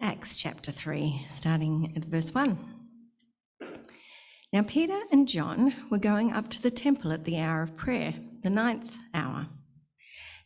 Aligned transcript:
Acts 0.00 0.36
chapter 0.36 0.70
3, 0.70 1.26
starting 1.28 1.92
at 1.96 2.04
verse 2.04 2.32
1. 2.32 2.56
Now, 4.52 4.62
Peter 4.62 4.98
and 5.10 5.26
John 5.26 5.74
were 5.90 5.98
going 5.98 6.32
up 6.32 6.48
to 6.50 6.62
the 6.62 6.70
temple 6.70 7.12
at 7.12 7.24
the 7.24 7.38
hour 7.38 7.62
of 7.62 7.76
prayer, 7.76 8.14
the 8.44 8.50
ninth 8.50 8.96
hour. 9.12 9.48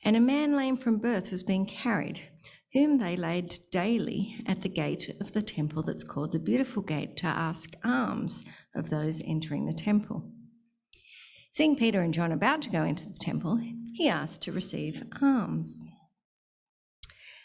And 0.04 0.16
a 0.16 0.20
man 0.20 0.56
lame 0.56 0.78
from 0.78 0.98
birth 0.98 1.30
was 1.30 1.42
being 1.42 1.66
carried, 1.66 2.20
whom 2.72 2.98
they 2.98 3.14
laid 3.14 3.54
daily 3.70 4.36
at 4.46 4.62
the 4.62 4.70
gate 4.70 5.10
of 5.20 5.34
the 5.34 5.42
temple 5.42 5.82
that's 5.82 6.02
called 6.02 6.32
the 6.32 6.38
Beautiful 6.38 6.82
Gate 6.82 7.18
to 7.18 7.26
ask 7.26 7.74
alms 7.84 8.46
of 8.74 8.88
those 8.88 9.22
entering 9.24 9.66
the 9.66 9.74
temple. 9.74 10.32
Seeing 11.52 11.76
Peter 11.76 12.00
and 12.00 12.14
John 12.14 12.32
about 12.32 12.62
to 12.62 12.70
go 12.70 12.84
into 12.84 13.06
the 13.06 13.18
temple, 13.20 13.60
he 13.92 14.08
asked 14.08 14.40
to 14.42 14.52
receive 14.52 15.02
alms. 15.20 15.84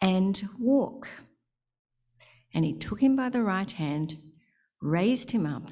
and 0.00 0.42
walk. 0.58 1.08
And 2.52 2.64
he 2.64 2.72
took 2.72 3.00
him 3.00 3.16
by 3.16 3.28
the 3.28 3.42
right 3.42 3.70
hand, 3.70 4.18
raised 4.80 5.30
him 5.30 5.46
up, 5.46 5.70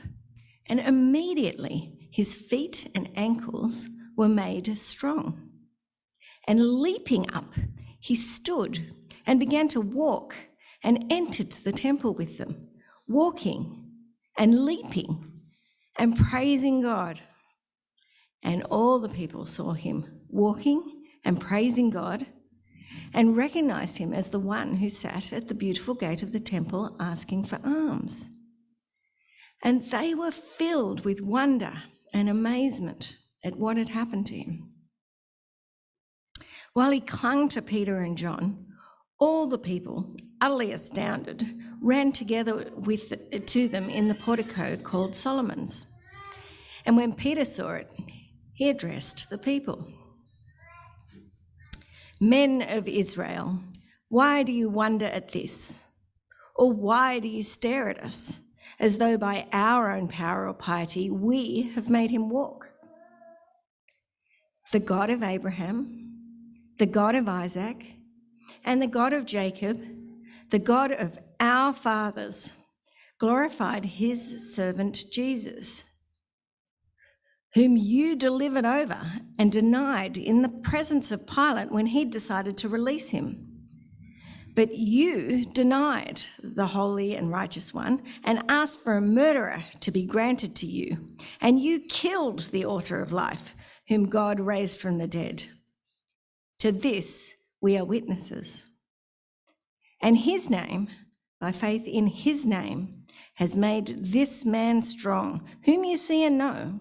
and 0.67 0.81
immediately 0.81 2.09
his 2.11 2.35
feet 2.35 2.89
and 2.95 3.11
ankles 3.17 3.89
were 4.17 4.29
made 4.29 4.77
strong. 4.79 5.51
And 6.47 6.81
leaping 6.81 7.31
up, 7.33 7.55
he 8.01 8.15
stood 8.15 8.95
and 9.27 9.41
began 9.41 9.69
to 9.69 9.81
walk 9.81 10.35
and 10.83 11.05
entered 11.11 11.53
the 11.53 11.73
temple 11.73 12.15
with 12.15 12.39
them, 12.39 12.69
walking 13.07 13.93
and 14.37 14.65
leaping 14.65 15.43
and 15.99 16.17
praising 16.17 16.81
God. 16.81 17.21
And 18.43 18.63
all 18.65 18.99
the 18.99 19.09
people 19.09 19.47
saw 19.47 19.73
him 19.73 20.23
walking 20.29 21.05
and 21.25 21.41
praising 21.41 21.91
God 21.91 22.25
and 23.13 23.37
recognized 23.37 23.99
him 23.99 24.13
as 24.13 24.31
the 24.31 24.39
one 24.39 24.77
who 24.77 24.89
sat 24.89 25.33
at 25.33 25.49
the 25.49 25.55
beautiful 25.55 25.95
gate 25.95 26.23
of 26.23 26.33
the 26.33 26.41
temple 26.41 26.97
asking 27.01 27.45
for 27.45 27.59
alms. 27.65 28.29
And 29.63 29.85
they 29.87 30.15
were 30.15 30.31
filled 30.31 31.05
with 31.05 31.21
wonder 31.21 31.73
and 32.13 32.29
amazement 32.29 33.17
at 33.45 33.57
what 33.57 33.77
had 33.77 33.89
happened 33.89 34.27
to 34.27 34.37
him. 34.37 34.73
While 36.73 36.91
he 36.91 37.01
clung 37.01 37.49
to 37.51 37.63
Peter 37.63 37.99
and 37.99 38.17
John, 38.17 38.67
all 39.19 39.47
the 39.49 39.59
people, 39.59 40.15
utterly 40.41 40.73
astounded, 40.73 41.45
ran 41.83 42.13
together 42.13 42.71
with, 42.77 43.47
to 43.47 43.69
them 43.69 43.91
in 43.91 44.09
the 44.09 44.15
portico 44.15 44.77
called 44.77 45.15
Solomon's. 45.17 45.87
And 46.87 46.97
when 46.97 47.13
Peter 47.13 47.45
saw 47.45 47.71
it, 47.71 47.91
he 48.55 48.69
addressed 48.69 49.29
the 49.29 49.39
people. 49.39 49.93
Men 52.21 52.63
of 52.63 52.89
Israel, 52.89 53.61
why 54.09 54.43
do 54.43 54.53
you 54.53 54.69
wonder 54.69 55.07
at 55.07 55.33
this? 55.33 55.89
Or 56.57 56.73
why 56.73 57.21
do 57.21 57.29
you 57.29 57.43
stare 57.43 57.89
at 57.89 58.03
us 58.03 58.41
as 58.81 58.99
though 58.99 59.17
by 59.17 59.47
our 59.53 59.91
own 59.91 60.09
power 60.09 60.49
or 60.49 60.55
piety 60.55 61.11
we 61.11 61.71
have 61.75 61.89
made 61.89 62.11
him 62.11 62.29
walk? 62.29 62.73
The 64.73 64.81
God 64.81 65.11
of 65.11 65.23
Abraham, 65.23 66.11
the 66.79 66.87
God 66.87 67.15
of 67.15 67.29
Isaac, 67.29 67.95
and 68.65 68.83
the 68.83 68.87
God 68.89 69.13
of 69.13 69.25
Jacob, 69.25 69.81
the 70.51 70.59
God 70.59 70.91
of 70.91 71.19
our 71.39 71.73
fathers, 71.73 72.57
glorified 73.19 73.85
his 73.85 74.55
servant 74.55 75.05
Jesus 75.13 75.85
whom 77.55 77.77
you 77.77 78.15
delivered 78.17 78.65
over 78.65 79.01
and 79.39 79.51
denied 79.51 80.17
in 80.17 80.43
the 80.43 80.49
presence 80.49 81.11
of 81.11 81.27
Pilate 81.27 81.71
when 81.71 81.87
he 81.87 82.05
decided 82.05 82.59
to 82.59 82.69
release 82.69 83.11
him. 83.11 83.49
But 84.55 84.75
you 84.75 85.47
denied 85.47 86.23
the 86.43 86.67
holy 86.67 87.15
and 87.15 87.31
righteous 87.31 87.73
one 87.73 88.03
and 88.25 88.43
asked 88.49 88.81
for 88.81 88.97
a 88.97 89.01
murderer 89.01 89.63
to 89.81 89.91
be 89.93 90.05
granted 90.05 90.57
to 90.57 90.67
you. 90.67 90.97
And 91.41 91.61
you 91.61 91.81
killed 91.89 92.41
the 92.51 92.65
author 92.65 93.01
of 93.01 93.13
life, 93.13 93.55
whom 93.87 94.09
God 94.09 94.41
raised 94.41 94.81
from 94.81 94.99
the 94.99 95.07
dead. 95.07 95.45
To 96.59 96.73
this 96.73 97.37
we 97.61 97.79
are 97.79 97.85
witnesses. 97.85 98.69
And 100.03 100.17
his 100.17 100.51
name, 100.51 100.89
by 101.41 101.53
faith 101.53 101.87
in 101.87 102.09
his 102.09 102.45
name, 102.45 103.07
has 103.35 103.55
made 103.55 103.99
this 104.01 104.45
man 104.45 104.83
strong, 104.83 105.47
whom 105.65 105.85
you 105.85 105.97
see 105.97 106.25
and 106.25 106.37
know. 106.37 106.81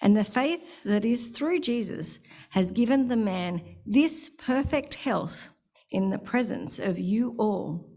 And 0.00 0.16
the 0.16 0.24
faith 0.24 0.84
that 0.84 1.04
is 1.04 1.28
through 1.28 1.60
Jesus 1.60 2.20
has 2.50 2.70
given 2.70 3.08
the 3.08 3.16
man 3.16 3.62
this 3.86 4.30
perfect 4.30 4.94
health 4.94 5.48
in 5.90 6.10
the 6.10 6.18
presence 6.18 6.78
of 6.78 6.98
you 6.98 7.34
all. 7.38 7.90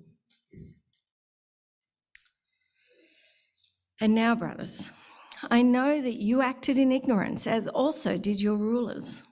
And 4.01 4.15
now, 4.15 4.33
brothers, 4.33 4.91
I 5.49 5.61
know 5.61 6.01
that 6.01 6.21
you 6.21 6.41
acted 6.41 6.77
in 6.77 6.91
ignorance, 6.91 7.47
as 7.47 7.67
also 7.67 8.17
did 8.17 8.39
your 8.39 8.55
rulers. 8.55 9.23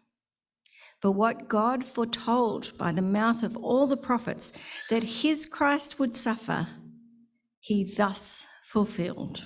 But 1.02 1.12
what 1.12 1.48
God 1.48 1.84
foretold 1.84 2.72
by 2.78 2.92
the 2.92 3.02
mouth 3.02 3.44
of 3.44 3.56
all 3.58 3.88
the 3.88 3.98
prophets 3.98 4.52
that 4.90 5.04
his 5.04 5.46
Christ 5.46 6.00
would 6.00 6.16
suffer, 6.16 6.68
he 7.60 7.84
thus 7.84 8.48
fulfilled. 8.66 9.46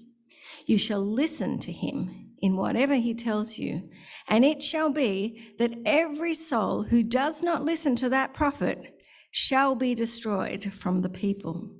You 0.71 0.77
shall 0.77 1.01
listen 1.01 1.59
to 1.59 1.71
him 1.73 2.31
in 2.39 2.55
whatever 2.55 2.95
he 2.95 3.13
tells 3.13 3.59
you. 3.59 3.89
And 4.29 4.45
it 4.45 4.63
shall 4.63 4.89
be 4.89 5.53
that 5.59 5.77
every 5.85 6.33
soul 6.33 6.83
who 6.83 7.03
does 7.03 7.43
not 7.43 7.65
listen 7.65 7.97
to 7.97 8.07
that 8.07 8.33
prophet 8.33 9.03
shall 9.31 9.75
be 9.75 9.93
destroyed 9.93 10.71
from 10.71 11.01
the 11.01 11.09
people. 11.09 11.75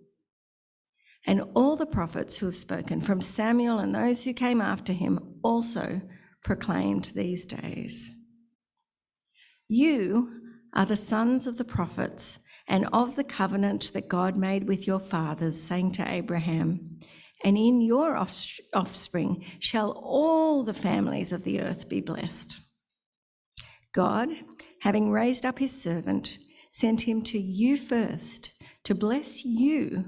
And 1.25 1.41
all 1.53 1.78
the 1.78 1.85
prophets 1.85 2.38
who 2.38 2.47
have 2.47 2.56
spoken, 2.57 3.00
from 3.00 3.22
Samuel 3.22 3.79
and 3.79 3.96
those 3.96 4.25
who 4.25 4.34
came 4.34 4.59
after 4.59 4.91
him, 4.91 5.38
also 5.41 6.02
proclaimed 6.44 7.13
these 7.16 7.46
days. 7.46 8.12
You 9.69 10.41
are 10.73 10.85
the 10.85 10.97
sons 10.97 11.47
of 11.47 11.56
the 11.56 11.63
prophets 11.63 12.40
and 12.68 12.90
of 12.91 13.16
the 13.16 13.23
covenant 13.23 13.94
that 13.94 14.09
God 14.09 14.35
made 14.35 14.67
with 14.67 14.85
your 14.85 14.99
fathers, 14.99 15.61
saying 15.61 15.94
to 15.94 16.11
Abraham, 16.11 16.99
and 17.43 17.58
in 17.58 17.82
your 17.82 18.16
offspring 18.17 19.46
shall 19.59 19.91
all 19.91 20.64
the 20.64 20.73
families 20.73 21.32
of 21.32 21.43
the 21.43 21.61
earth 21.61 21.90
be 21.90 22.02
blessed. 22.02 22.59
God, 23.93 24.29
having 24.82 25.11
raised 25.11 25.46
up 25.46 25.59
his 25.59 25.82
servant, 25.82 26.38
sent 26.72 27.02
him 27.02 27.23
to 27.23 27.40
you 27.40 27.78
first 27.78 28.53
to 28.84 28.96
bless 28.96 29.43
you 29.43 30.05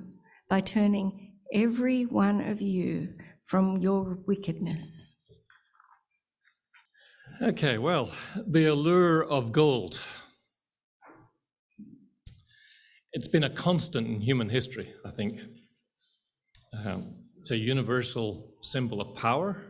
by 0.49 0.61
turning 0.61 1.33
every 1.53 2.03
one 2.03 2.41
of 2.41 2.61
you 2.61 3.13
from 3.43 3.77
your 3.77 4.19
wickedness. 4.25 5.17
Okay, 7.41 7.77
well, 7.77 8.11
the 8.47 8.65
allure 8.65 9.23
of 9.23 9.51
gold. 9.51 10.01
It's 13.11 13.27
been 13.27 13.43
a 13.43 13.49
constant 13.49 14.07
in 14.07 14.21
human 14.21 14.49
history, 14.49 14.93
I 15.05 15.11
think. 15.11 15.39
Um, 16.85 17.22
it's 17.43 17.51
a 17.51 17.57
universal 17.57 18.55
symbol 18.61 19.01
of 19.01 19.17
power, 19.17 19.61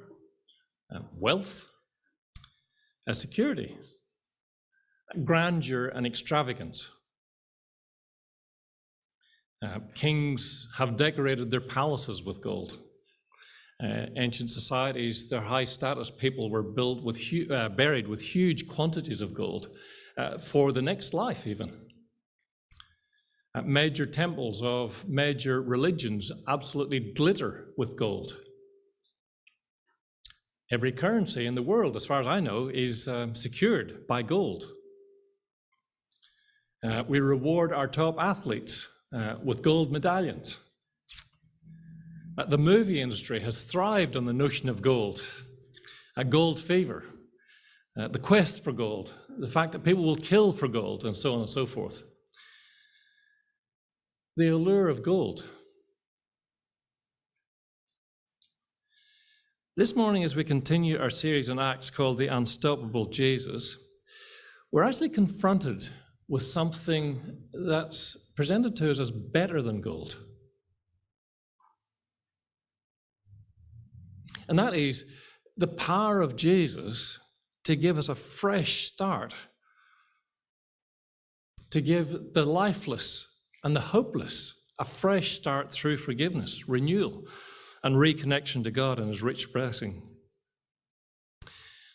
uh, 0.94 1.00
wealth, 1.18 1.66
security, 3.12 3.76
grandeur, 5.26 5.88
and 5.88 6.06
extravagance. 6.06 6.88
Uh, 9.66 9.80
kings 9.96 10.72
have 10.78 10.98
decorated 10.98 11.50
their 11.50 11.62
palaces 11.62 12.24
with 12.24 12.44
gold. 12.44 12.78
Uh, 13.84 14.06
ancient 14.18 14.52
societies, 14.52 15.28
their 15.28 15.42
high 15.42 15.64
status 15.64 16.12
people 16.12 16.52
were 16.52 16.62
built 16.62 17.04
with 17.04 17.20
uh, 17.50 17.70
buried 17.70 18.08
with 18.08 18.22
huge 18.22 18.68
quantities 18.68 19.20
of 19.20 19.34
gold 19.34 19.70
uh, 20.20 20.38
for 20.38 20.74
the 20.74 20.82
next 20.84 21.12
life, 21.16 21.48
even. 21.48 21.83
Uh, 23.56 23.62
major 23.62 24.06
temples 24.06 24.64
of 24.64 25.08
major 25.08 25.62
religions 25.62 26.32
absolutely 26.48 27.00
glitter 27.00 27.68
with 27.78 27.96
gold. 27.96 28.36
Every 30.72 30.92
currency 30.92 31.46
in 31.46 31.54
the 31.54 31.62
world, 31.62 31.96
as 31.96 32.04
far 32.04 32.20
as 32.20 32.26
I 32.26 32.40
know, 32.40 32.68
is 32.68 33.08
um, 33.08 33.36
secured 33.36 34.08
by 34.08 34.24
gold. 34.24 34.66
Uh, 36.84 37.04
we 37.08 37.20
reward 37.20 37.72
our 37.72 37.88
top 37.88 38.16
athletes 38.20 38.88
uh, 39.14 39.36
with 39.44 39.62
gold 39.62 39.92
medallions. 39.92 40.58
Uh, 42.36 42.46
the 42.46 42.58
movie 42.58 43.02
industry 43.02 43.40
has 43.40 43.62
thrived 43.62 44.18
on 44.18 44.26
the 44.26 44.34
notion 44.34 44.68
of 44.68 44.82
gold, 44.82 45.22
a 46.18 46.24
gold 46.24 46.60
fever, 46.60 47.04
uh, 48.00 48.08
the 48.08 48.18
quest 48.18 48.64
for 48.64 48.72
gold, 48.72 49.14
the 49.38 49.48
fact 49.48 49.74
that 49.74 49.84
people 49.84 50.04
will 50.04 50.16
kill 50.16 50.52
for 50.52 50.68
gold, 50.68 51.06
and 51.06 51.16
so 51.16 51.34
on 51.34 51.42
and 51.42 51.50
so 51.50 51.68
forth. 51.68 52.04
The 54.36 54.48
allure 54.48 54.88
of 54.88 55.04
gold. 55.04 55.48
This 59.78 59.96
morning, 59.96 60.24
as 60.24 60.36
we 60.36 60.44
continue 60.44 61.00
our 61.00 61.12
series 61.12 61.52
on 61.52 61.60
Acts 61.60 61.92
called 61.92 62.18
The 62.18 62.28
Unstoppable 62.28 63.06
Jesus, 63.06 63.78
we're 64.72 64.86
actually 64.86 65.10
confronted 65.10 65.88
with 66.28 66.42
something 66.42 67.44
that's 67.54 68.34
presented 68.36 68.76
to 68.78 68.90
us 68.90 68.98
as 68.98 69.12
better 69.12 69.62
than 69.62 69.82
gold. 69.82 70.18
And 74.48 74.58
that 74.58 74.74
is 74.74 75.06
the 75.58 75.68
power 75.68 76.22
of 76.22 76.36
Jesus 76.36 77.20
to 77.66 77.76
give 77.76 78.00
us 78.00 78.10
a 78.10 78.16
fresh 78.16 78.86
start, 78.86 79.36
to 81.70 81.82
give 81.82 82.34
the 82.34 82.46
lifeless 82.46 83.33
and 83.64 83.76
the 83.76 83.80
hopeless 83.82 84.60
a 84.80 84.84
fresh 84.84 85.32
start 85.32 85.72
through 85.72 85.98
forgiveness, 85.98 86.68
renewal, 86.68 87.26
and 87.84 87.96
reconnection 87.96 88.64
to 88.64 88.72
God 88.72 89.00
and 89.00 89.08
His 89.08 89.22
rich 89.22 89.54
blessing. 89.54 90.02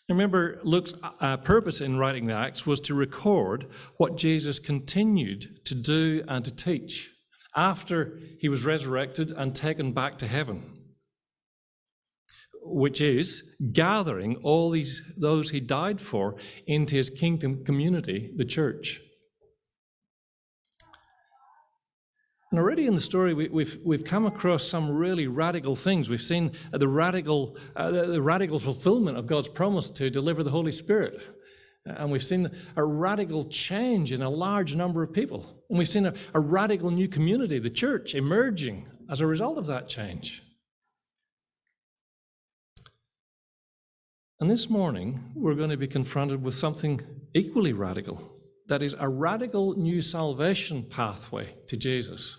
Remember, 0.07 0.59
Luke's 0.63 0.93
uh, 1.19 1.37
purpose 1.37 1.81
in 1.81 1.97
writing 1.97 2.25
the 2.25 2.33
Acts 2.33 2.65
was 2.65 2.79
to 2.81 2.95
record 2.95 3.67
what 3.97 4.17
Jesus 4.17 4.57
continued 4.57 5.65
to 5.65 5.75
do 5.75 6.23
and 6.27 6.43
to 6.43 6.55
teach 6.55 7.11
after 7.55 8.19
he 8.39 8.49
was 8.49 8.65
resurrected 8.65 9.31
and 9.31 9.55
taken 9.55 9.91
back 9.91 10.17
to 10.19 10.27
heaven, 10.27 10.63
which 12.63 13.01
is 13.01 13.43
gathering 13.71 14.37
all 14.37 14.71
these 14.71 15.13
those 15.17 15.51
he 15.51 15.59
died 15.59 16.01
for 16.01 16.37
into 16.65 16.95
his 16.95 17.11
kingdom 17.11 17.63
community, 17.63 18.33
the 18.35 18.45
church. 18.45 19.01
And 22.51 22.59
already 22.59 22.87
in 22.87 22.95
the 22.95 23.01
story, 23.01 23.33
we, 23.35 23.43
have 23.43 23.53
we've, 23.53 23.79
we've 23.85 24.03
come 24.03 24.25
across 24.25 24.63
some 24.63 24.89
really 24.89 25.27
radical 25.27 25.75
things. 25.75 26.09
We've 26.09 26.21
seen 26.21 26.51
the 26.71 26.87
radical, 26.87 27.57
uh, 27.75 27.91
the, 27.91 28.07
the 28.07 28.21
radical 28.21 28.57
fulfillment 28.57 29.17
of 29.17 29.27
God's 29.27 29.47
promise 29.47 29.89
to 29.91 30.09
deliver 30.09 30.43
the 30.43 30.49
Holy 30.49 30.71
Spirit. 30.71 31.21
And 31.85 32.11
we've 32.11 32.23
seen 32.23 32.49
a 32.75 32.83
radical 32.83 33.43
change 33.45 34.11
in 34.11 34.23
a 34.23 34.29
large 34.29 34.75
number 34.75 35.03
of 35.03 35.13
people. 35.13 35.63
And 35.69 35.77
we've 35.77 35.87
seen 35.87 36.07
a, 36.07 36.13
a 36.33 36.39
radical 36.39 36.89
new 36.89 37.07
community, 37.07 37.59
the 37.59 37.69
church, 37.69 38.15
emerging 38.15 38.87
as 39.11 39.21
a 39.21 39.27
result 39.27 39.59
of 39.59 39.67
that 39.67 39.87
change. 39.87 40.43
And 44.39 44.49
this 44.49 44.69
morning, 44.69 45.33
we're 45.35 45.55
going 45.55 45.69
to 45.69 45.77
be 45.77 45.87
confronted 45.87 46.43
with 46.43 46.55
something 46.55 47.01
equally 47.35 47.73
radical 47.73 48.38
that 48.69 48.81
is 48.81 48.95
a 48.99 49.09
radical 49.09 49.75
new 49.77 50.01
salvation 50.01 50.83
pathway 50.83 51.53
to 51.67 51.75
Jesus. 51.75 52.37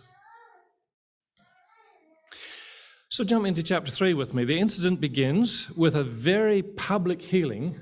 So 3.11 3.25
jump 3.25 3.44
into 3.47 3.65
chapter 3.65 3.91
3 3.91 4.15
with 4.15 4.32
me. 4.35 4.44
The 4.44 4.59
incident 4.59 5.00
begins 5.00 5.69
with 5.71 5.97
a 5.97 6.05
very 6.05 6.62
public 6.62 7.21
healing 7.21 7.75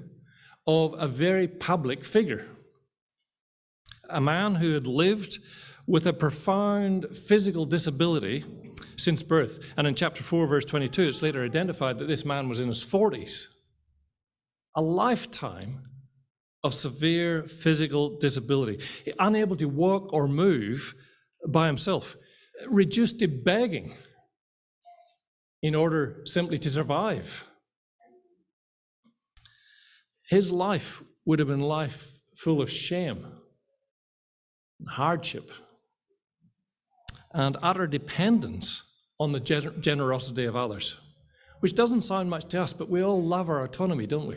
of 0.67 0.95
a 0.99 1.07
very 1.07 1.47
public 1.47 2.03
figure. 2.03 2.47
A 4.09 4.21
man 4.21 4.55
who 4.55 4.73
had 4.73 4.87
lived 4.87 5.39
with 5.87 6.07
a 6.07 6.13
profound 6.15 7.15
physical 7.15 7.67
disability 7.67 8.45
since 8.97 9.23
birth. 9.23 9.59
And 9.77 9.87
in 9.87 9.95
chapter 9.95 10.23
4, 10.23 10.47
verse 10.47 10.65
22, 10.65 11.03
it's 11.03 11.23
later 11.23 11.45
identified 11.45 11.99
that 11.99 12.09
this 12.09 12.25
man 12.25 12.49
was 12.49 12.61
in 12.61 12.69
his 12.69 12.83
40s. 12.83 13.47
A 14.77 14.83
lifetime 14.83 15.88
of 16.65 16.75
severe 16.75 17.45
physical 17.45 18.19
disability, 18.19 18.85
unable 19.19 19.57
to 19.57 19.67
walk 19.67 20.13
or 20.13 20.27
move 20.27 20.95
by 21.47 21.67
himself, 21.67 22.17
reduced 22.69 23.21
to 23.21 23.29
begging 23.29 23.95
in 25.63 25.75
order 25.75 26.23
simply 26.25 26.59
to 26.59 26.71
survive. 26.71 27.47
His 30.29 30.53
life 30.53 31.03
would 31.25 31.39
have 31.39 31.49
been 31.49 31.61
life 31.61 32.21
full 32.37 32.61
of 32.61 32.71
shame, 32.71 33.27
hardship, 34.89 35.51
and 37.35 37.57
utter 37.63 37.87
dependence 37.87 38.83
on 39.21 39.33
the 39.33 39.41
generosity 39.41 40.45
of 40.45 40.57
others, 40.57 41.01
which 41.61 41.75
doesn't 41.75 42.03
sound 42.03 42.31
much 42.31 42.47
to 42.47 42.63
us, 42.63 42.73
but 42.73 42.89
we 42.89 43.03
all 43.03 43.23
love 43.23 43.49
our 43.49 43.63
autonomy, 43.63 44.07
don't 44.07 44.27
we? 44.27 44.37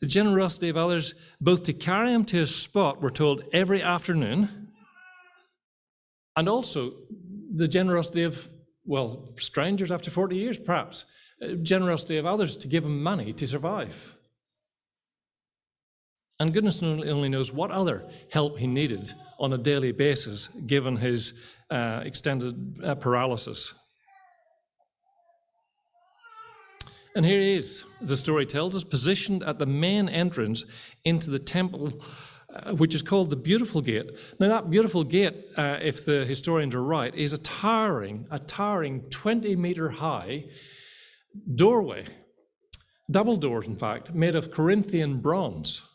The 0.00 0.06
generosity 0.06 0.68
of 0.68 0.76
others, 0.76 1.14
both 1.40 1.62
to 1.64 1.72
carry 1.72 2.12
him 2.12 2.24
to 2.26 2.36
his 2.36 2.54
spot, 2.54 3.00
we're 3.00 3.10
told, 3.10 3.44
every 3.52 3.82
afternoon, 3.82 4.68
and 6.36 6.48
also 6.48 6.92
the 7.54 7.66
generosity 7.66 8.22
of, 8.22 8.46
well, 8.84 9.32
strangers 9.38 9.90
after 9.90 10.10
40 10.10 10.36
years, 10.36 10.58
perhaps, 10.58 11.06
uh, 11.42 11.52
generosity 11.62 12.18
of 12.18 12.26
others 12.26 12.56
to 12.58 12.68
give 12.68 12.84
him 12.84 13.02
money 13.02 13.32
to 13.32 13.46
survive. 13.46 14.16
And 16.38 16.52
goodness 16.52 16.82
only 16.82 17.30
knows 17.30 17.50
what 17.50 17.70
other 17.70 18.04
help 18.30 18.58
he 18.58 18.66
needed 18.66 19.10
on 19.40 19.54
a 19.54 19.58
daily 19.58 19.92
basis, 19.92 20.48
given 20.48 20.96
his 20.96 21.32
uh, 21.70 22.02
extended 22.04 22.78
uh, 22.84 22.94
paralysis. 22.96 23.72
And 27.16 27.24
here 27.24 27.40
he 27.40 27.54
is, 27.54 27.86
the 28.02 28.14
story 28.14 28.44
tells 28.44 28.76
us, 28.76 28.84
positioned 28.84 29.42
at 29.42 29.58
the 29.58 29.64
main 29.64 30.06
entrance 30.10 30.66
into 31.02 31.30
the 31.30 31.38
temple, 31.38 31.94
uh, 32.54 32.74
which 32.74 32.94
is 32.94 33.00
called 33.00 33.30
the 33.30 33.36
Beautiful 33.36 33.80
Gate. 33.80 34.10
Now, 34.38 34.48
that 34.48 34.68
Beautiful 34.68 35.02
Gate, 35.02 35.46
uh, 35.56 35.78
if 35.80 36.04
the 36.04 36.26
historians 36.26 36.74
are 36.74 36.82
right, 36.82 37.14
is 37.14 37.32
a 37.32 37.38
towering, 37.38 38.26
a 38.30 38.38
towering 38.38 39.00
20 39.08 39.56
meter 39.56 39.88
high 39.88 40.44
doorway, 41.54 42.04
double 43.10 43.38
doors, 43.38 43.66
in 43.66 43.76
fact, 43.76 44.12
made 44.12 44.36
of 44.36 44.50
Corinthian 44.50 45.18
bronze 45.22 45.85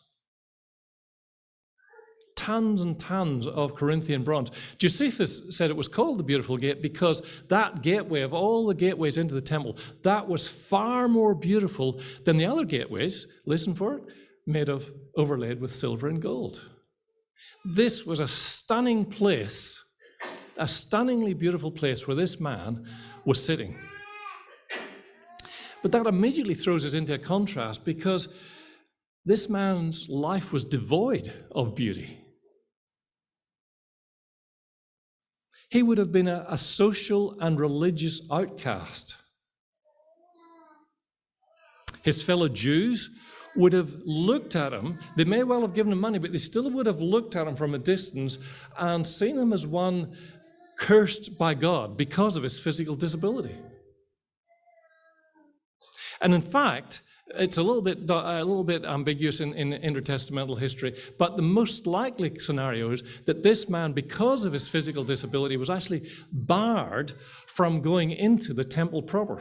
tons 2.42 2.82
and 2.82 2.98
tons 2.98 3.46
of 3.46 3.76
Corinthian 3.76 4.24
bronze. 4.24 4.50
Josephus 4.76 5.56
said 5.56 5.70
it 5.70 5.76
was 5.76 5.86
called 5.86 6.18
the 6.18 6.24
Beautiful 6.24 6.56
Gate 6.56 6.82
because 6.82 7.22
that 7.48 7.82
gateway, 7.82 8.22
of 8.22 8.34
all 8.34 8.66
the 8.66 8.74
gateways 8.74 9.16
into 9.16 9.32
the 9.32 9.40
temple, 9.40 9.76
that 10.02 10.28
was 10.28 10.48
far 10.48 11.06
more 11.06 11.36
beautiful 11.36 12.00
than 12.24 12.36
the 12.36 12.44
other 12.44 12.64
gateways, 12.64 13.40
listen 13.46 13.74
for 13.74 13.98
it, 13.98 14.02
made 14.44 14.68
of 14.68 14.90
overlaid 15.16 15.60
with 15.60 15.70
silver 15.70 16.08
and 16.08 16.20
gold. 16.20 16.68
This 17.64 18.04
was 18.04 18.18
a 18.18 18.26
stunning 18.26 19.04
place, 19.04 19.80
a 20.56 20.66
stunningly 20.66 21.34
beautiful 21.34 21.70
place 21.70 22.08
where 22.08 22.16
this 22.16 22.40
man 22.40 22.84
was 23.24 23.40
sitting. 23.40 23.76
But 25.80 25.92
that 25.92 26.08
immediately 26.08 26.54
throws 26.54 26.84
us 26.84 26.94
into 26.94 27.14
a 27.14 27.18
contrast 27.18 27.84
because 27.84 28.34
this 29.24 29.48
man's 29.48 30.08
life 30.08 30.52
was 30.52 30.64
devoid 30.64 31.32
of 31.52 31.76
beauty. 31.76 32.18
He 35.72 35.82
would 35.82 35.96
have 35.96 36.12
been 36.12 36.28
a, 36.28 36.44
a 36.50 36.58
social 36.58 37.34
and 37.40 37.58
religious 37.58 38.20
outcast. 38.30 39.16
His 42.02 42.20
fellow 42.20 42.46
Jews 42.46 43.08
would 43.56 43.72
have 43.72 43.94
looked 44.04 44.54
at 44.54 44.74
him. 44.74 44.98
They 45.16 45.24
may 45.24 45.44
well 45.44 45.62
have 45.62 45.72
given 45.72 45.90
him 45.90 46.00
money, 46.00 46.18
but 46.18 46.30
they 46.30 46.36
still 46.36 46.70
would 46.70 46.84
have 46.84 47.00
looked 47.00 47.36
at 47.36 47.46
him 47.46 47.56
from 47.56 47.74
a 47.74 47.78
distance 47.78 48.36
and 48.78 49.06
seen 49.06 49.38
him 49.38 49.54
as 49.54 49.66
one 49.66 50.14
cursed 50.78 51.38
by 51.38 51.54
God 51.54 51.96
because 51.96 52.36
of 52.36 52.42
his 52.42 52.58
physical 52.58 52.94
disability. 52.94 53.56
And 56.20 56.34
in 56.34 56.42
fact, 56.42 57.00
it's 57.36 57.58
a 57.58 57.62
little 57.62 57.82
bit 57.82 58.10
a 58.10 58.44
little 58.44 58.64
bit 58.64 58.84
ambiguous 58.84 59.40
in, 59.40 59.54
in 59.54 59.72
intertestamental 59.72 60.58
history, 60.58 60.94
but 61.18 61.36
the 61.36 61.42
most 61.42 61.86
likely 61.86 62.38
scenario 62.38 62.92
is 62.92 63.22
that 63.26 63.42
this 63.42 63.68
man, 63.68 63.92
because 63.92 64.44
of 64.44 64.52
his 64.52 64.68
physical 64.68 65.04
disability, 65.04 65.56
was 65.56 65.70
actually 65.70 66.08
barred 66.32 67.12
from 67.46 67.80
going 67.80 68.10
into 68.10 68.52
the 68.52 68.64
temple 68.64 69.02
proper. 69.02 69.40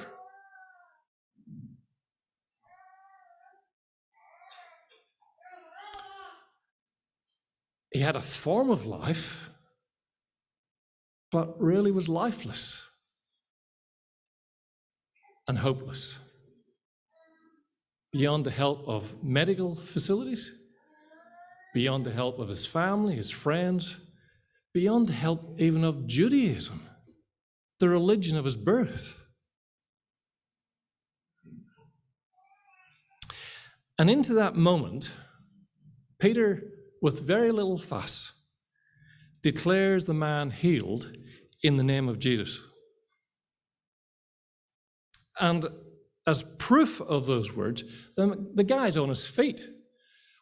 He 7.91 8.00
had 8.00 8.15
a 8.15 8.21
form 8.21 8.69
of 8.69 8.86
life, 8.86 9.50
but 11.31 11.62
really 11.62 11.91
was 11.91 12.07
lifeless 12.07 12.88
and 15.48 15.57
hopeless 15.57 16.30
beyond 18.12 18.46
the 18.46 18.51
help 18.51 18.88
of 18.88 19.24
medical 19.24 19.75
facilities, 19.75 20.53
beyond 21.74 22.06
the 22.06 22.12
help 22.12 22.39
of 22.39 22.50
his 22.50 22.65
family, 22.65 23.15
his 23.15 23.32
friends, 23.32 24.00
beyond 24.74 25.08
the 25.08 25.13
help 25.13 25.60
even 25.60 25.84
of 25.84 26.08
Judaism, 26.08 26.82
the 27.80 27.89
religion 27.89 28.38
of 28.38 28.46
his 28.46 28.58
birth. 28.58 29.18
And 33.98 34.10
into 34.10 34.34
that 34.34 34.56
moment, 34.56 35.15
Peter, 36.20 36.62
with 37.01 37.25
very 37.25 37.51
little 37.51 37.77
fuss, 37.77 38.34
declares 39.44 40.06
the 40.06 40.13
man 40.13 40.51
healed 40.51 41.12
in 41.63 41.77
the 41.77 41.84
name 41.84 42.10
of 42.10 42.20
Jesus. 42.20 42.62
And 45.39 45.65
as 46.31 46.41
proof 46.57 47.00
of 47.01 47.27
those 47.27 47.55
words, 47.55 47.83
the, 48.17 48.50
the 48.55 48.63
guy's 48.63 48.97
on 48.97 49.09
his 49.09 49.27
feet, 49.27 49.61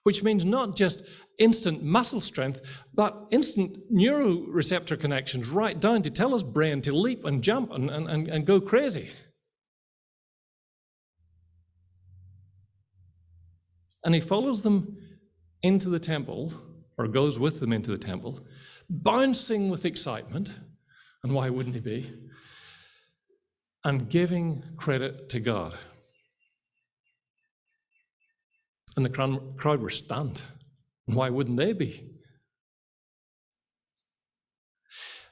which 0.03 0.24
means 0.24 0.46
not 0.46 0.77
just 0.77 1.03
instant 1.38 1.84
muscle 1.84 2.22
strength, 2.22 2.62
but 2.93 3.27
instant 3.31 3.77
neuroreceptor 3.93 4.98
connections 4.98 5.50
right 5.50 5.77
down 5.77 6.01
to 6.03 6.10
tell 6.10 6.31
his 6.31 6.43
brain 6.43 6.81
to 6.84 6.96
leap 6.96 7.25
and 7.25 7.43
jump 7.43 7.72
and, 7.72 7.89
and, 7.89 8.29
and 8.29 8.46
go 8.46 8.62
crazy. 8.62 9.10
And 14.05 14.15
he 14.15 14.22
follows 14.22 14.63
them 14.63 14.98
into 15.62 15.89
the 15.89 16.00
temple, 16.00 16.53
or 16.98 17.08
goes 17.10 17.38
with 17.38 17.60
them 17.60 17.74
into 17.74 17.91
the 17.91 17.98
temple, 17.98 18.39
bouncing 18.89 19.69
with 19.69 19.84
excitement. 19.86 20.53
And 21.24 21.34
why 21.34 21.50
wouldn't 21.50 21.75
he 21.75 21.81
be? 21.81 22.10
And 23.89 24.08
giving 24.08 24.62
credit 24.77 25.29
to 25.29 25.39
God. 25.39 25.74
And 28.96 29.03
the 29.03 29.10
crowd 29.58 29.81
were 29.81 29.89
stunned. 29.89 30.43
Why 31.08 31.31
wouldn't 31.31 31.58
they 31.58 31.74
be? 31.74 32.08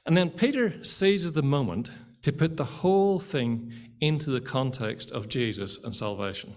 And 0.04 0.16
then 0.16 0.30
Peter 0.30 0.82
seizes 0.82 1.34
the 1.34 1.42
moment 1.42 1.90
to 2.22 2.32
put 2.32 2.56
the 2.56 2.64
whole 2.64 3.20
thing 3.20 3.72
into 4.00 4.30
the 4.30 4.40
context 4.40 5.12
of 5.12 5.28
Jesus 5.28 5.78
and 5.84 5.94
salvation. 5.94 6.52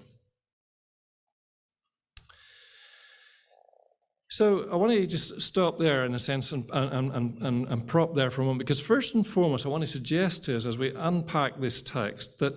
So 4.31 4.69
I 4.71 4.77
want 4.77 4.93
to 4.93 5.05
just 5.05 5.41
stop 5.41 5.77
there 5.77 6.05
in 6.05 6.15
a 6.15 6.19
sense 6.19 6.53
and, 6.53 6.63
and, 6.71 7.11
and, 7.11 7.41
and, 7.41 7.67
and 7.67 7.85
prop 7.85 8.15
there 8.15 8.31
for 8.31 8.43
a 8.43 8.45
moment, 8.45 8.59
because 8.59 8.79
first 8.79 9.13
and 9.13 9.27
foremost, 9.27 9.65
I 9.65 9.69
want 9.69 9.81
to 9.81 9.87
suggest 9.87 10.45
to 10.45 10.55
us 10.55 10.65
as 10.65 10.77
we 10.77 10.93
unpack 10.95 11.59
this 11.59 11.81
text 11.81 12.39
that 12.39 12.53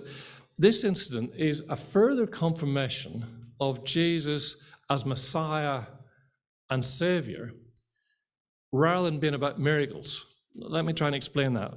this 0.56 0.84
incident 0.84 1.32
is 1.36 1.64
a 1.68 1.74
further 1.74 2.28
confirmation 2.28 3.24
of 3.58 3.84
Jesus 3.84 4.62
as 4.88 5.04
Messiah 5.04 5.82
and 6.70 6.84
Savior 6.84 7.50
rather 8.70 9.10
than 9.10 9.18
being 9.18 9.34
about 9.34 9.58
miracles. 9.58 10.42
Let 10.54 10.84
me 10.84 10.92
try 10.92 11.08
and 11.08 11.16
explain 11.16 11.54
that. 11.54 11.74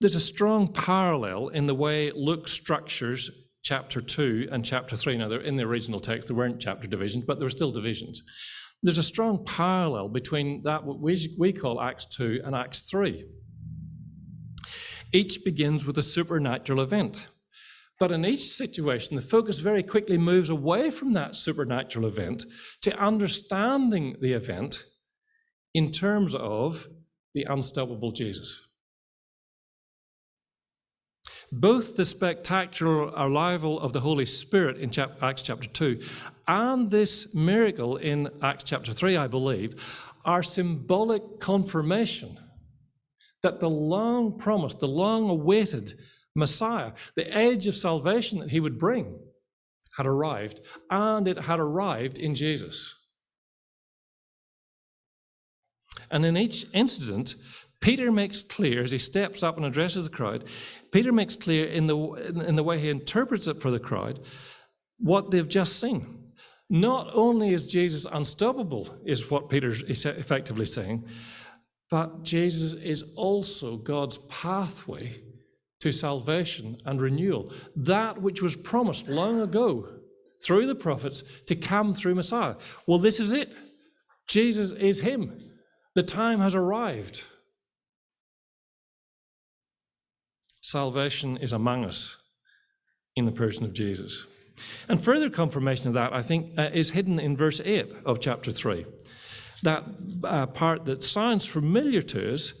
There's 0.00 0.14
a 0.14 0.20
strong 0.20 0.68
parallel 0.68 1.48
in 1.48 1.66
the 1.66 1.74
way 1.74 2.12
Luke 2.12 2.48
structures 2.48 3.30
chapter 3.62 4.00
2 4.00 4.48
and 4.50 4.64
chapter 4.64 4.96
3. 4.96 5.18
Now, 5.18 5.28
they're 5.28 5.40
in 5.40 5.56
the 5.56 5.64
original 5.64 6.00
text, 6.00 6.28
there 6.28 6.36
weren't 6.36 6.60
chapter 6.62 6.88
divisions, 6.88 7.26
but 7.26 7.38
there 7.38 7.46
were 7.46 7.50
still 7.50 7.70
divisions. 7.70 8.22
There's 8.82 8.98
a 8.98 9.02
strong 9.02 9.44
parallel 9.44 10.08
between 10.08 10.62
that, 10.64 10.84
what 10.84 11.00
we, 11.00 11.34
we 11.38 11.52
call 11.52 11.80
Acts 11.80 12.06
2 12.06 12.42
and 12.44 12.54
Acts 12.54 12.82
3. 12.82 13.24
Each 15.12 15.44
begins 15.44 15.86
with 15.86 15.98
a 15.98 16.02
supernatural 16.02 16.80
event. 16.80 17.28
But 17.98 18.12
in 18.12 18.26
each 18.26 18.44
situation, 18.50 19.16
the 19.16 19.22
focus 19.22 19.60
very 19.60 19.82
quickly 19.82 20.18
moves 20.18 20.50
away 20.50 20.90
from 20.90 21.12
that 21.14 21.34
supernatural 21.34 22.06
event 22.06 22.44
to 22.82 22.98
understanding 22.98 24.16
the 24.20 24.32
event 24.32 24.84
in 25.72 25.90
terms 25.90 26.34
of 26.34 26.86
the 27.34 27.44
unstoppable 27.44 28.12
Jesus. 28.12 28.65
Both 31.52 31.96
the 31.96 32.04
spectacular 32.04 33.06
arrival 33.06 33.80
of 33.80 33.92
the 33.92 34.00
Holy 34.00 34.26
Spirit 34.26 34.78
in 34.78 34.90
Acts 35.22 35.42
chapter 35.42 35.68
2 35.68 36.02
and 36.48 36.90
this 36.90 37.34
miracle 37.34 37.96
in 37.96 38.28
Acts 38.42 38.64
chapter 38.64 38.92
3, 38.92 39.16
I 39.16 39.26
believe, 39.26 39.80
are 40.24 40.42
symbolic 40.42 41.22
confirmation 41.38 42.36
that 43.42 43.60
the 43.60 43.70
long 43.70 44.38
promised, 44.38 44.80
the 44.80 44.88
long 44.88 45.30
awaited 45.30 45.94
Messiah, 46.34 46.92
the 47.14 47.38
age 47.38 47.66
of 47.66 47.76
salvation 47.76 48.40
that 48.40 48.50
he 48.50 48.60
would 48.60 48.78
bring, 48.78 49.18
had 49.96 50.06
arrived, 50.06 50.60
and 50.90 51.28
it 51.28 51.38
had 51.38 51.60
arrived 51.60 52.18
in 52.18 52.34
Jesus. 52.34 52.94
And 56.10 56.24
in 56.24 56.36
each 56.36 56.66
incident, 56.74 57.36
Peter 57.80 58.10
makes 58.10 58.42
clear 58.42 58.82
as 58.82 58.90
he 58.90 58.98
steps 58.98 59.42
up 59.42 59.56
and 59.56 59.66
addresses 59.66 60.08
the 60.08 60.16
crowd, 60.16 60.44
Peter 60.92 61.12
makes 61.12 61.36
clear 61.36 61.66
in 61.66 61.86
the, 61.86 61.96
in 62.46 62.56
the 62.56 62.62
way 62.62 62.78
he 62.78 62.88
interprets 62.88 63.46
it 63.46 63.60
for 63.60 63.70
the 63.70 63.78
crowd 63.78 64.20
what 64.98 65.30
they've 65.30 65.48
just 65.48 65.78
seen. 65.78 66.32
Not 66.68 67.10
only 67.12 67.50
is 67.50 67.66
Jesus 67.66 68.06
unstoppable, 68.10 68.98
is 69.04 69.30
what 69.30 69.48
Peter's 69.48 69.82
effectively 69.82 70.66
saying, 70.66 71.06
but 71.90 72.24
Jesus 72.24 72.74
is 72.74 73.14
also 73.14 73.76
God's 73.76 74.18
pathway 74.18 75.12
to 75.80 75.92
salvation 75.92 76.76
and 76.84 77.00
renewal. 77.00 77.52
That 77.76 78.20
which 78.20 78.42
was 78.42 78.56
promised 78.56 79.08
long 79.08 79.40
ago 79.40 79.88
through 80.42 80.66
the 80.66 80.74
prophets 80.74 81.22
to 81.46 81.54
come 81.54 81.94
through 81.94 82.16
Messiah. 82.16 82.56
Well, 82.86 82.98
this 82.98 83.20
is 83.20 83.32
it. 83.32 83.54
Jesus 84.26 84.72
is 84.72 85.00
Him. 85.00 85.50
The 85.94 86.02
time 86.02 86.40
has 86.40 86.54
arrived. 86.54 87.22
Salvation 90.66 91.36
is 91.36 91.52
among 91.52 91.84
us 91.84 92.16
in 93.14 93.24
the 93.24 93.30
person 93.30 93.62
of 93.64 93.72
Jesus. 93.72 94.26
And 94.88 95.00
further 95.00 95.30
confirmation 95.30 95.86
of 95.86 95.94
that, 95.94 96.12
I 96.12 96.22
think, 96.22 96.58
uh, 96.58 96.70
is 96.74 96.90
hidden 96.90 97.20
in 97.20 97.36
verse 97.36 97.60
8 97.64 97.86
of 98.04 98.18
chapter 98.18 98.50
3. 98.50 98.84
That 99.62 99.84
uh, 100.24 100.46
part 100.46 100.84
that 100.86 101.04
sounds 101.04 101.46
familiar 101.46 102.02
to 102.02 102.34
us, 102.34 102.54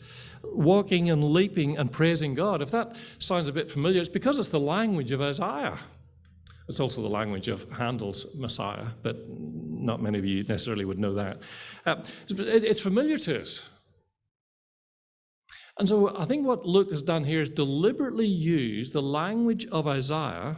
walking 0.44 1.10
and 1.10 1.24
leaping 1.24 1.78
and 1.78 1.90
praising 1.90 2.34
God. 2.34 2.62
If 2.62 2.70
that 2.70 2.94
sounds 3.18 3.48
a 3.48 3.52
bit 3.52 3.72
familiar, 3.72 4.00
it's 4.02 4.08
because 4.08 4.38
it's 4.38 4.50
the 4.50 4.60
language 4.60 5.10
of 5.10 5.20
Isaiah. 5.20 5.76
It's 6.68 6.78
also 6.78 7.02
the 7.02 7.08
language 7.08 7.48
of 7.48 7.68
Handel's 7.72 8.36
Messiah, 8.36 8.86
but 9.02 9.16
not 9.28 10.00
many 10.00 10.20
of 10.20 10.24
you 10.24 10.44
necessarily 10.44 10.84
would 10.84 11.00
know 11.00 11.14
that. 11.14 11.38
Uh, 11.84 11.96
it's 12.28 12.78
familiar 12.78 13.18
to 13.18 13.40
us. 13.40 13.68
And 15.78 15.88
so 15.88 16.16
I 16.16 16.24
think 16.24 16.46
what 16.46 16.66
Luke 16.66 16.90
has 16.90 17.02
done 17.02 17.24
here 17.24 17.42
is 17.42 17.50
deliberately 17.50 18.26
use 18.26 18.92
the 18.92 19.02
language 19.02 19.66
of 19.66 19.86
Isaiah 19.86 20.56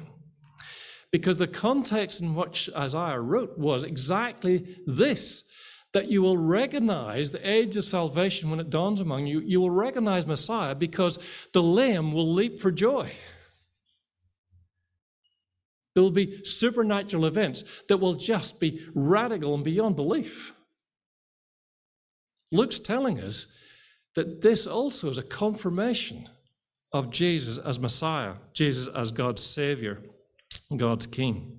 because 1.11 1.39
the 1.39 1.49
context 1.49 2.21
in 2.21 2.35
which 2.35 2.71
Isaiah 2.77 3.21
wrote 3.21 3.59
was 3.59 3.85
exactly 3.85 4.77
this 4.87 5.45
that 5.95 6.11
you 6.11 6.21
will 6.21 6.37
recognize 6.37 7.33
the 7.33 7.51
age 7.51 7.77
of 7.77 7.85
salvation 7.85 8.51
when 8.51 8.61
it 8.61 8.71
dawns 8.71 9.01
among 9.01 9.27
you. 9.27 9.41
You 9.41 9.61
will 9.61 9.71
recognize 9.71 10.27
Messiah 10.27 10.75
because 10.75 11.19
the 11.55 11.63
lamb 11.63 12.13
will 12.13 12.31
leap 12.33 12.61
for 12.61 12.71
joy. 12.71 13.11
There 15.95 16.03
will 16.03 16.11
be 16.11 16.45
supernatural 16.45 17.25
events 17.25 17.65
that 17.89 17.97
will 17.97 18.15
just 18.15 18.61
be 18.61 18.87
radical 18.95 19.55
and 19.55 19.65
beyond 19.65 19.97
belief. 19.97 20.55
Luke's 22.53 22.79
telling 22.79 23.19
us 23.19 23.53
that 24.19 24.43
this 24.43 24.67
also 24.67 25.09
is 25.09 25.17
a 25.17 25.23
confirmation 25.23 26.27
of 26.93 27.13
Jesus 27.13 27.57
as 27.59 27.79
Messiah, 27.79 28.35
Jesus 28.53 28.89
as 28.89 29.13
God's 29.13 29.45
Savior. 29.45 30.03
God's 30.77 31.07
king. 31.07 31.57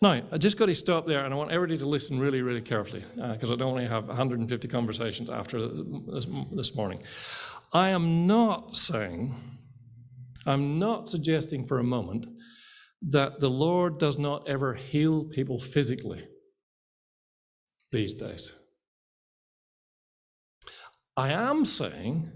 Now, 0.00 0.22
I 0.32 0.38
just 0.38 0.58
got 0.58 0.66
to 0.66 0.74
stop 0.74 1.06
there, 1.06 1.26
and 1.26 1.34
I 1.34 1.36
want 1.36 1.50
everybody 1.50 1.76
to 1.78 1.86
listen 1.86 2.18
really, 2.18 2.40
really 2.40 2.62
carefully, 2.62 3.04
because 3.14 3.50
uh, 3.50 3.54
I 3.54 3.56
don't 3.56 3.74
want 3.74 3.84
to 3.84 3.90
have 3.90 4.08
150 4.08 4.68
conversations 4.68 5.28
after 5.28 5.68
this, 5.68 6.26
this 6.52 6.74
morning. 6.74 7.02
I 7.74 7.90
am 7.90 8.26
not 8.26 8.78
saying, 8.78 9.34
I'm 10.46 10.78
not 10.78 11.10
suggesting 11.10 11.66
for 11.66 11.78
a 11.78 11.84
moment 11.84 12.26
that 13.02 13.38
the 13.38 13.50
Lord 13.50 13.98
does 13.98 14.18
not 14.18 14.48
ever 14.48 14.72
heal 14.72 15.24
people 15.24 15.60
physically 15.60 16.26
these 17.92 18.14
days. 18.14 18.59
I 21.20 21.32
am 21.32 21.66
saying 21.66 22.32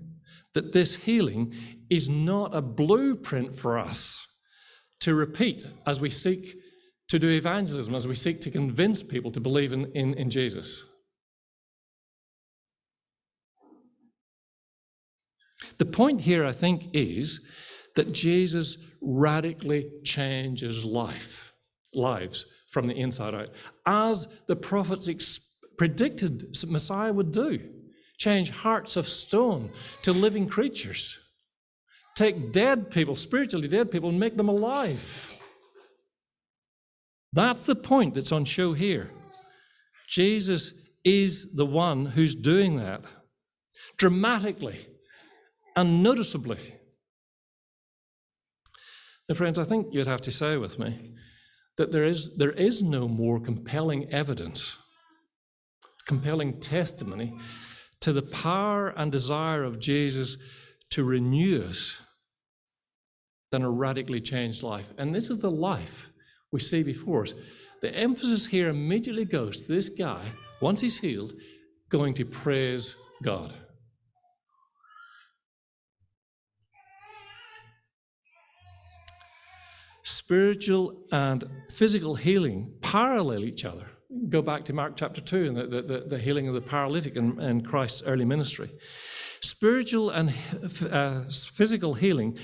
that 0.53 0.75
this 0.75 0.95
healing 0.95 1.55
is 1.89 2.11
not 2.11 2.55
a 2.55 2.61
blueprint 2.61 3.57
for 3.57 3.79
us 3.79 4.27
to 5.01 5.15
repeat 5.15 5.65
as 5.87 6.01
we 6.01 6.11
seek 6.11 6.55
to 7.09 7.19
do 7.19 7.31
evangelism, 7.31 7.95
as 7.95 8.07
we 8.07 8.15
seek 8.15 8.43
to 8.43 8.51
convince 8.51 9.03
people 9.03 9.31
to 9.31 9.41
believe 9.41 9.73
in, 9.73 9.87
in, 9.93 10.13
in 10.15 10.29
Jesus. 10.29 10.85
The 15.79 15.87
point 15.87 16.21
here, 16.21 16.45
I 16.45 16.53
think, 16.53 16.91
is 16.93 17.41
that 17.97 18.13
Jesus 18.13 18.77
radically 19.01 19.91
changes 20.05 20.85
life, 20.85 21.55
lives 21.95 22.45
from 22.71 22.87
the 22.87 22.99
inside 22.99 23.35
out, 23.35 23.49
as 23.87 24.29
the 24.47 24.57
prophets 24.57 25.09
ex- 25.09 25.57
predicted 25.79 26.55
Messiah 26.69 27.15
would 27.15 27.33
do. 27.33 27.71
Change 28.19 28.51
hearts 28.51 28.97
of 28.97 29.09
stone 29.09 29.71
to 30.03 30.13
living 30.13 30.47
creatures. 30.47 31.19
Take 32.15 32.53
dead 32.53 32.91
people, 32.91 33.17
spiritually 33.17 33.69
dead 33.69 33.91
people, 33.91 34.09
and 34.09 34.21
make 34.21 34.37
them 34.37 34.49
alive. 34.49 35.31
That's 37.33 37.67
the 37.67 37.75
point 37.75 38.15
that's 38.15 38.31
on 38.31 38.45
show 38.45 38.73
here. 38.73 39.11
Jesus 40.09 40.75
is 41.05 41.55
the 41.57 41.67
one 41.67 42.07
who's 42.07 42.35
doing 42.35 42.77
that 42.77 43.03
dramatically 43.97 44.79
and 45.77 46.03
noticeably. 46.03 46.59
Now, 49.29 49.35
friends, 49.35 49.59
I 49.59 49.65
think 49.65 49.89
you'd 49.91 50.07
have 50.07 50.21
to 50.23 50.33
say 50.33 50.57
with 50.57 50.79
me 50.79 51.15
that 51.77 51.91
there 51.91 52.05
is, 52.05 52.37
there 52.37 52.53
is 52.53 52.83
no 52.83 53.09
more 53.09 53.41
compelling 53.41 54.13
evidence, 54.13 54.77
compelling 56.07 56.61
testimony 56.61 57.37
to 58.05 58.13
the 58.13 58.21
power 58.21 58.91
and 58.99 59.11
desire 59.11 59.65
of 59.65 59.79
Jesus 59.79 60.37
to 60.91 61.03
renew 61.03 61.65
us 61.65 62.03
than 63.51 63.63
a 63.63 63.71
radically 63.71 64.21
changed 64.21 64.63
life. 64.63 64.93
And 64.99 65.15
this 65.15 65.31
is 65.31 65.39
the 65.39 65.51
life 65.51 66.11
we 66.53 66.61
see 66.61 66.83
before 66.83 67.23
us. 67.23 67.33
The 67.81 67.97
emphasis 67.97 68.47
here 68.47 68.69
immediately 68.69 69.25
goes 69.25 69.63
to 69.63 69.73
this 69.73 69.89
guy, 69.89 70.23
once 70.61 70.83
he's 70.83 71.01
healed, 71.01 71.33
going 71.89 72.13
to 72.15 72.27
praise 72.27 72.95
God. 73.23 73.55
Spiritual 80.03 81.07
and 81.11 81.43
physical 81.73 82.15
healing 82.15 82.75
parallel 82.83 83.45
each 83.45 83.65
other. 83.65 83.87
Go 84.29 84.43
back 84.43 84.65
to 84.67 84.73
Mark 84.73 84.97
chapter 84.97 85.21
2 85.21 85.47
and 85.47 85.57
the, 85.57 85.83
the, 85.83 86.05
the 86.09 86.19
healing 86.19 86.47
of 86.49 86.55
the 86.55 86.61
paralytic 86.61 87.17
in, 87.17 87.41
in 87.41 87.63
Christ's 87.63 88.03
early 88.05 88.25
ministry. 88.25 88.71
Spiritual 89.41 90.11
and 90.11 90.33
uh, 90.91 91.23
physical 91.31 91.95
healing 91.95 92.39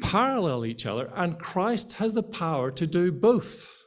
parallel 0.00 0.64
each 0.64 0.86
other, 0.86 1.10
and 1.14 1.38
Christ 1.38 1.94
has 1.94 2.14
the 2.14 2.22
power 2.22 2.70
to 2.70 2.86
do 2.86 3.12
both. 3.12 3.84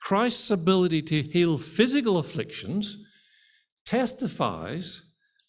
Christ's 0.00 0.50
ability 0.50 1.02
to 1.02 1.22
heal 1.22 1.58
physical 1.58 2.18
afflictions 2.18 3.04
testifies 3.86 5.02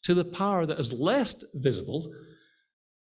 to 0.03 0.13
the 0.13 0.25
power 0.25 0.65
that 0.65 0.79
is 0.79 0.93
less 0.93 1.43
visible, 1.55 2.11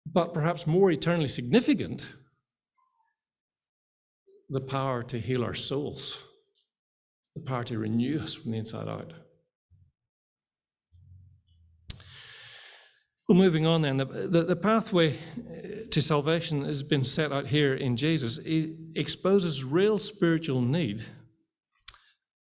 but 0.06 0.34
perhaps 0.34 0.66
more 0.66 0.90
eternally 0.90 1.28
significant 1.28 2.14
the 4.50 4.60
power 4.60 5.02
to 5.02 5.18
heal 5.18 5.42
our 5.42 5.54
souls, 5.54 6.23
the 7.34 7.62
to 7.64 7.78
renew 7.78 8.20
us 8.20 8.34
from 8.34 8.52
the 8.52 8.58
inside 8.58 8.88
out. 8.88 9.12
Well, 13.28 13.38
moving 13.38 13.64
on 13.64 13.80
then, 13.80 13.96
the, 13.96 14.04
the, 14.04 14.42
the, 14.44 14.56
pathway 14.56 15.14
to 15.90 16.02
salvation 16.02 16.64
has 16.66 16.82
been 16.82 17.04
set 17.04 17.32
out 17.32 17.46
here 17.46 17.74
in 17.74 17.96
Jesus. 17.96 18.36
It 18.38 18.70
exposes 18.96 19.64
real 19.64 19.98
spiritual 19.98 20.60
need, 20.60 21.02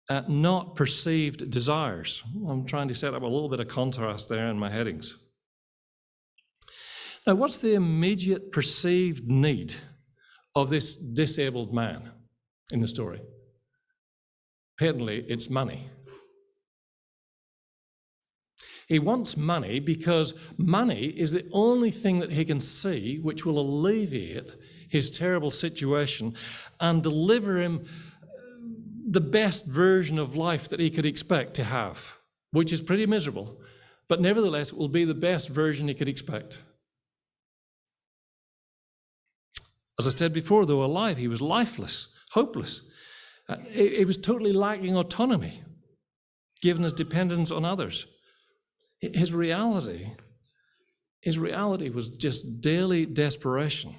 uh, 0.08 0.22
not 0.28 0.76
perceived 0.76 1.50
desires. 1.50 2.24
I'm 2.48 2.66
trying 2.66 2.90
to 2.90 2.96
set 2.96 3.16
up 3.16 3.24
a 3.24 3.28
little 3.28 3.50
bit 3.50 3.60
of 3.60 3.68
contrast 3.68 4.30
there 4.30 4.50
in 4.50 4.60
my 4.60 4.70
headings. 4.70 5.16
Now, 7.26 7.34
what's 7.34 7.58
the 7.58 7.74
immediate 7.74 8.52
perceived 8.52 9.28
need 9.28 9.74
of 10.56 10.70
this 10.70 10.96
disabled 10.96 11.74
man 11.74 12.12
in 12.72 12.82
the 12.82 12.88
story? 12.88 13.20
Patently, 14.78 15.26
it's 15.28 15.50
money. 15.50 15.90
He 18.88 19.00
wants 19.00 19.36
money 19.36 19.80
because 19.80 20.34
money 20.58 21.08
is 21.08 21.34
the 21.34 21.46
only 21.52 21.92
thing 21.92 22.20
that 22.20 22.32
he 22.32 22.46
can 22.46 22.60
see 22.60 23.20
which 23.20 23.46
will 23.46 23.60
alleviate 23.60 24.56
his 24.90 25.12
terrible 25.12 25.52
situation 25.52 26.36
and 26.80 27.04
deliver 27.04 27.58
him 27.58 27.86
uh, 28.24 28.28
the 29.10 29.20
best 29.20 29.68
version 29.68 30.18
of 30.18 30.38
life 30.38 30.70
that 30.70 30.80
he 30.80 30.90
could 30.90 31.06
expect 31.06 31.54
to 31.56 31.66
have, 31.66 32.16
which 32.52 32.72
is 32.72 32.82
pretty 32.82 33.06
miserable, 33.06 33.60
but 34.08 34.22
nevertheless, 34.22 34.72
it 34.72 34.78
will 34.78 34.88
be 34.88 35.04
the 35.04 35.13
best 35.13 35.50
version 35.50 35.90
he 35.90 35.94
could 35.94 36.08
expect. 36.08 36.60
As 40.00 40.08
I 40.08 40.12
said 40.12 40.32
before, 40.32 40.66
though 40.66 40.84
alive, 40.84 41.18
he 41.18 41.28
was 41.28 41.42
lifeless, 41.42 42.16
hopeless. 42.32 42.90
Uh, 43.50 43.58
he, 43.72 43.98
he 43.98 44.06
was 44.06 44.18
totally 44.18 44.54
lacking 44.54 44.96
autonomy, 44.96 45.62
given 46.62 46.84
his 46.84 46.94
dependence 46.94 47.52
on 47.52 47.64
others. 47.64 48.08
His 49.00 49.34
reality, 49.34 50.08
his 51.22 51.38
reality 51.38 51.90
was 51.90 52.10
just 52.10 52.62
daily 52.62 53.06
desperation. 53.06 53.94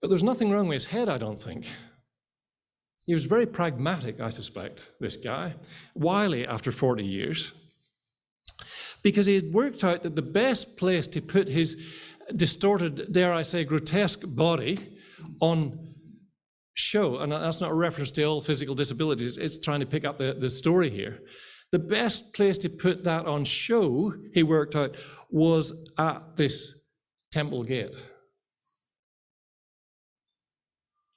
But 0.00 0.08
there's 0.08 0.22
nothing 0.22 0.50
wrong 0.50 0.68
with 0.68 0.76
his 0.76 0.84
head, 0.86 1.08
I 1.08 1.18
don't 1.18 1.38
think. 1.38 1.66
He 3.06 3.14
was 3.14 3.24
very 3.24 3.46
pragmatic, 3.46 4.20
I 4.20 4.30
suspect, 4.30 4.90
this 5.00 5.16
guy, 5.16 5.54
wily 5.94 6.46
after 6.46 6.70
40 6.70 7.04
years, 7.04 7.52
because 9.02 9.26
he 9.26 9.34
had 9.34 9.52
worked 9.52 9.82
out 9.82 10.02
that 10.02 10.14
the 10.14 10.22
best 10.22 10.76
place 10.76 11.06
to 11.08 11.20
put 11.20 11.48
his 11.48 11.90
distorted, 12.36 13.12
dare 13.12 13.32
I 13.32 13.42
say, 13.42 13.64
grotesque 13.64 14.22
body 14.24 14.99
on 15.40 15.94
show, 16.74 17.18
and 17.18 17.32
that's 17.32 17.60
not 17.60 17.70
a 17.70 17.74
reference 17.74 18.10
to 18.12 18.24
all 18.24 18.40
physical 18.40 18.74
disabilities, 18.74 19.38
it's 19.38 19.58
trying 19.58 19.80
to 19.80 19.86
pick 19.86 20.04
up 20.04 20.16
the, 20.16 20.34
the 20.38 20.48
story 20.48 20.90
here. 20.90 21.20
The 21.72 21.78
best 21.78 22.34
place 22.34 22.58
to 22.58 22.68
put 22.68 23.04
that 23.04 23.26
on 23.26 23.44
show, 23.44 24.12
he 24.32 24.42
worked 24.42 24.74
out, 24.74 24.96
was 25.30 25.72
at 25.98 26.36
this 26.36 26.88
temple 27.30 27.62
gate. 27.62 27.96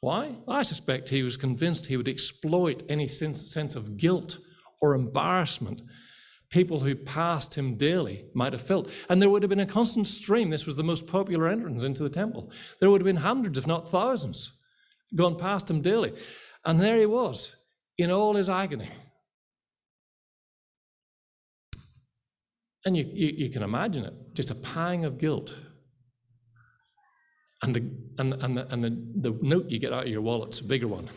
Why? 0.02 0.36
I 0.48 0.63
suspect 0.63 1.10
he 1.10 1.24
was 1.24 1.38
convinced 1.38 1.86
he 1.86 1.98
would 1.98 2.10
exploit 2.10 2.84
any 2.89 3.08
sense, 3.08 3.52
sense 3.52 3.76
of 3.76 3.98
guilt 3.98 4.38
or 4.82 4.96
embarrassment 4.96 5.82
people 6.54 6.80
who 6.80 6.96
passed 6.96 7.58
him 7.58 7.74
daily 7.74 8.26
might 8.36 8.54
have 8.54 8.62
felt. 8.62 8.92
And 9.10 9.20
there 9.20 9.30
would 9.32 9.42
have 9.42 9.50
been 9.50 9.62
a 9.62 9.66
constant 9.66 10.06
stream. 10.06 10.52
This 10.52 10.68
was 10.68 10.76
the 10.76 10.84
most 10.84 11.08
popular 11.08 11.48
entrance 11.48 11.84
into 11.84 12.04
the 12.04 12.10
temple. 12.10 12.52
There 12.80 12.92
would 12.92 13.02
have 13.02 13.06
been 13.06 13.16
hundreds, 13.16 13.58
if 13.58 13.66
not 13.66 13.89
thousands, 13.89 14.62
gone 15.16 15.36
past 15.36 15.68
him 15.68 15.82
daily. 15.82 16.13
And 16.63 16.80
there 16.80 16.98
he 16.98 17.08
was, 17.08 17.56
in 17.98 18.12
all 18.12 18.36
his 18.36 18.52
agony. 18.52 18.88
And 22.86 22.96
you, 22.96 23.10
you, 23.12 23.28
you 23.46 23.50
can 23.50 23.63
imagine 23.63 24.06
it 24.06 24.13
just 24.36 24.52
a 24.52 24.56
pang 24.56 25.06
of 25.06 25.18
guilt. 25.18 25.58
And, 27.63 27.74
the, 27.74 27.80
and, 28.20 28.34
and, 28.36 28.58
the, 28.58 28.72
and 28.72 28.84
the, 28.84 29.30
the 29.30 29.39
note 29.42 29.72
you 29.72 29.80
get 29.80 29.92
out 29.92 30.04
of 30.04 30.10
your 30.10 30.22
wallet's 30.22 30.60
a 30.60 30.66
bigger 30.66 30.88
one. 30.88 31.10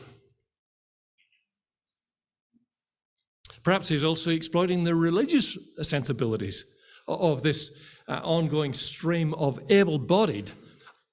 Perhaps 3.66 3.88
he's 3.88 4.04
also 4.04 4.30
exploiting 4.30 4.84
the 4.84 4.94
religious 4.94 5.58
sensibilities 5.82 6.76
of 7.08 7.42
this 7.42 7.76
uh, 8.06 8.20
ongoing 8.22 8.72
stream 8.72 9.34
of 9.34 9.58
able 9.70 9.98
bodied, 9.98 10.52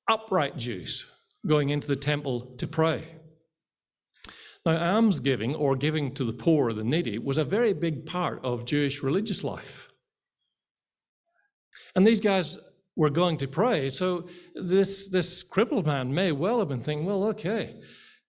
upright 0.08 0.56
Jews 0.56 1.08
going 1.48 1.70
into 1.70 1.88
the 1.88 1.96
temple 1.96 2.42
to 2.58 2.68
pray. 2.68 3.02
Now, 4.68 4.74
almsgiving 4.74 5.56
or 5.56 5.76
giving 5.76 6.14
to 6.14 6.24
the 6.24 6.32
poor 6.32 6.70
or 6.70 6.74
the 6.74 6.84
needy 6.84 7.18
was 7.18 7.40
a 7.40 7.44
very 7.44 7.74
big 7.74 8.06
part 8.06 8.40
of 8.46 8.66
Jewish 8.66 9.02
religious 9.02 9.44
life. 9.44 9.92
And 11.96 12.06
these 12.06 12.20
guys 12.20 12.60
were 12.96 13.10
going 13.10 13.38
to 13.38 13.48
pray, 13.48 13.90
so 13.90 14.28
this, 14.54 15.10
this 15.10 15.42
crippled 15.42 15.88
man 15.88 16.14
may 16.14 16.32
well 16.32 16.60
have 16.60 16.68
been 16.68 16.82
thinking, 16.82 17.08
well, 17.08 17.24
okay, 17.24 17.82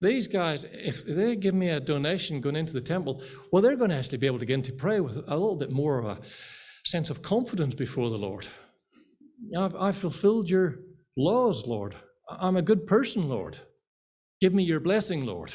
these 0.05 0.29
guys, 0.29 0.65
if 0.65 1.05
they 1.05 1.35
give 1.35 1.55
me 1.55 1.71
a 1.71 1.81
donation 1.81 2.41
going 2.41 2.57
into 2.57 2.73
the 2.73 2.81
temple, 2.81 3.23
well, 3.51 3.63
they're 3.63 3.77
going 3.77 3.91
to 3.91 3.97
actually 3.97 4.19
be 4.19 4.27
able 4.27 4.39
to 4.39 4.47
get 4.47 4.55
into 4.55 4.73
pray 4.73 5.01
with 5.01 5.17
a 5.17 5.37
little 5.37 5.57
bit 5.57 5.71
more 5.71 5.99
of 5.99 6.05
a 6.05 6.21
sense 6.85 7.11
of 7.11 7.23
confidence 7.23 7.75
before 7.75 8.11
the 8.11 8.19
Lord. 8.19 8.47
I've, 9.59 9.75
I've 9.75 9.97
fulfilled 9.97 10.49
your 10.49 10.81
laws, 11.17 11.67
Lord. 11.67 11.97
I'm 12.29 12.57
a 12.57 12.63
good 12.63 12.87
person, 12.87 13.29
Lord. 13.29 13.59
Give 14.41 14.55
me 14.55 14.65
your 14.65 14.81
blessing, 14.81 15.25
Lord. 15.25 15.55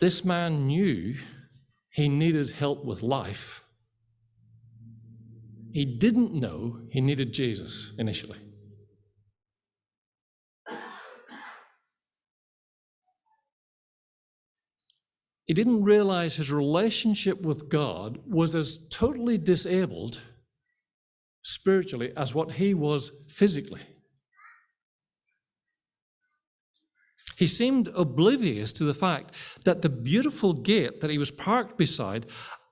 This 0.00 0.24
man 0.24 0.66
knew 0.66 1.14
he 1.90 2.08
needed 2.08 2.50
help 2.50 2.84
with 2.84 3.02
life. 3.02 3.64
He 5.78 5.84
didn't 5.84 6.34
know 6.34 6.80
he 6.90 7.00
needed 7.00 7.32
Jesus 7.32 7.92
initially. 8.00 8.36
He 15.46 15.54
didn't 15.54 15.84
realize 15.84 16.34
his 16.34 16.50
relationship 16.50 17.42
with 17.42 17.68
God 17.68 18.18
was 18.26 18.56
as 18.56 18.88
totally 18.88 19.38
disabled 19.38 20.20
spiritually 21.42 22.12
as 22.16 22.34
what 22.34 22.50
he 22.50 22.74
was 22.74 23.12
physically. 23.28 23.82
He 27.36 27.46
seemed 27.46 27.86
oblivious 27.94 28.72
to 28.72 28.82
the 28.82 28.94
fact 28.94 29.36
that 29.64 29.82
the 29.82 29.88
beautiful 29.88 30.54
gate 30.54 31.00
that 31.02 31.10
he 31.10 31.18
was 31.18 31.30
parked 31.30 31.78
beside 31.78 32.26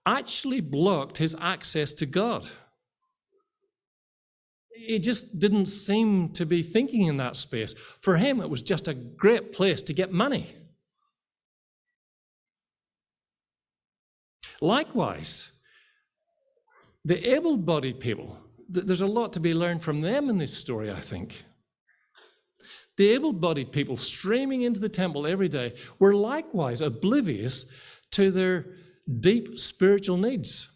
actually 0.07 0.61
blocked 0.61 1.19
his 1.19 1.37
access 1.41 1.93
to 1.93 2.07
God. 2.07 2.51
He 4.79 4.99
just 4.99 5.39
didn't 5.39 5.67
seem 5.67 6.31
to 6.31 6.47
be 6.47 6.63
thinking 6.63 7.07
in 7.07 7.17
that 7.19 7.37
space. 7.37 7.75
For 8.01 8.17
him, 8.17 8.41
it 8.41 8.51
was 8.51 8.63
just 8.63 8.89
a 8.89 8.95
great 8.95 9.53
place 9.53 9.83
to 9.83 9.93
get 9.93 10.13
money. 10.13 10.47
Likewise, 14.61 15.51
the 17.05 17.35
able 17.35 17.57
bodied 17.57 18.01
people, 18.01 18.37
there's 18.69 19.03
a 19.03 19.07
lot 19.07 19.33
to 19.35 19.41
be 19.41 19.55
learned 19.55 19.83
from 19.83 20.01
them 20.01 20.29
in 20.29 20.39
this 20.39 20.57
story, 20.57 20.91
I 20.91 21.01
think. 21.01 21.45
The 22.97 23.11
able 23.11 23.33
bodied 23.33 23.73
people 23.73 23.97
streaming 23.97 24.63
into 24.63 24.81
the 24.81 24.89
temple 24.89 25.27
every 25.27 25.49
day 25.49 25.75
were 25.99 26.15
likewise 26.15 26.81
oblivious 26.81 27.67
to 28.13 28.31
their 28.31 28.77
deep 29.21 29.59
spiritual 29.59 30.17
needs. 30.17 30.76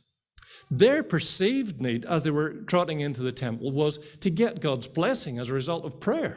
Their 0.70 1.02
perceived 1.02 1.80
need 1.80 2.04
as 2.04 2.22
they 2.22 2.30
were 2.30 2.62
trotting 2.62 3.00
into 3.00 3.22
the 3.22 3.33
temple 3.33 3.72
was 3.72 3.98
to 4.20 4.30
get 4.30 4.61
God's 4.61 4.87
blessing 4.87 5.38
as 5.38 5.50
a 5.50 5.54
result 5.54 5.85
of 5.85 5.98
prayer. 5.98 6.37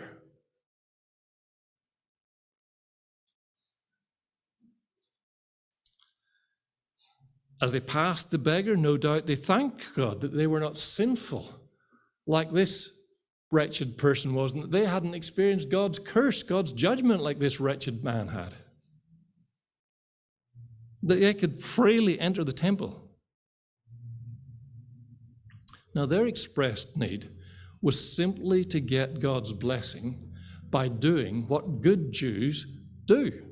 As 7.61 7.71
they 7.71 7.79
passed 7.79 8.31
the 8.31 8.39
beggar, 8.39 8.75
no 8.75 8.97
doubt 8.97 9.27
they 9.27 9.35
thanked 9.35 9.95
God 9.95 10.19
that 10.21 10.33
they 10.33 10.47
were 10.47 10.59
not 10.59 10.77
sinful 10.77 11.47
like 12.25 12.51
this 12.51 12.91
wretched 13.51 13.97
person 13.97 14.33
was, 14.33 14.53
and 14.53 14.63
that 14.63 14.71
they 14.71 14.85
hadn't 14.85 15.13
experienced 15.13 15.69
God's 15.69 15.99
curse, 15.99 16.41
God's 16.41 16.71
judgment 16.71 17.21
like 17.21 17.37
this 17.37 17.59
wretched 17.59 18.03
man 18.03 18.27
had. 18.27 18.55
That 21.03 21.19
they 21.19 21.33
could 21.35 21.59
freely 21.59 22.19
enter 22.19 22.43
the 22.43 22.51
temple. 22.51 23.02
Now, 25.95 26.05
their 26.05 26.25
expressed 26.25 26.97
need 26.97 27.29
was 27.81 28.15
simply 28.15 28.63
to 28.65 28.79
get 28.79 29.19
God's 29.19 29.53
blessing 29.53 30.31
by 30.69 30.87
doing 30.87 31.47
what 31.47 31.81
good 31.81 32.11
Jews 32.11 32.65
do 33.05 33.43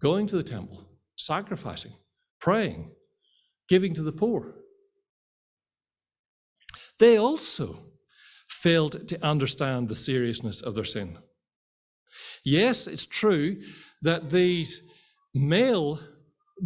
going 0.00 0.26
to 0.26 0.36
the 0.36 0.42
temple, 0.42 0.86
sacrificing, 1.16 1.92
praying, 2.38 2.90
giving 3.68 3.94
to 3.94 4.02
the 4.02 4.12
poor. 4.12 4.54
They 6.98 7.16
also 7.16 7.78
failed 8.48 9.08
to 9.08 9.24
understand 9.24 9.88
the 9.88 9.96
seriousness 9.96 10.60
of 10.60 10.74
their 10.74 10.84
sin. 10.84 11.18
Yes, 12.44 12.86
it's 12.86 13.06
true 13.06 13.62
that 14.02 14.30
these 14.30 14.82
male 15.34 15.98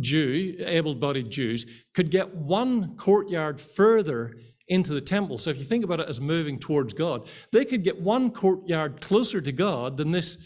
Jew, 0.01 0.57
able 0.59 0.95
bodied 0.95 1.31
Jews, 1.31 1.65
could 1.95 2.11
get 2.11 2.35
one 2.35 2.97
courtyard 2.97 3.61
further 3.61 4.35
into 4.69 4.93
the 4.93 5.01
temple. 5.01 5.39
So 5.39 5.51
if 5.51 5.59
you 5.59 5.65
think 5.65 5.85
about 5.85 6.01
it 6.01 6.09
as 6.09 6.21
moving 6.21 6.59
towards 6.59 6.95
God, 6.95 7.29
they 7.53 7.65
could 7.65 7.85
get 7.85 8.01
one 8.01 8.31
courtyard 8.31 9.01
closer 9.01 9.41
to 9.41 9.53
God 9.53 9.97
than 9.97 10.11
this 10.11 10.39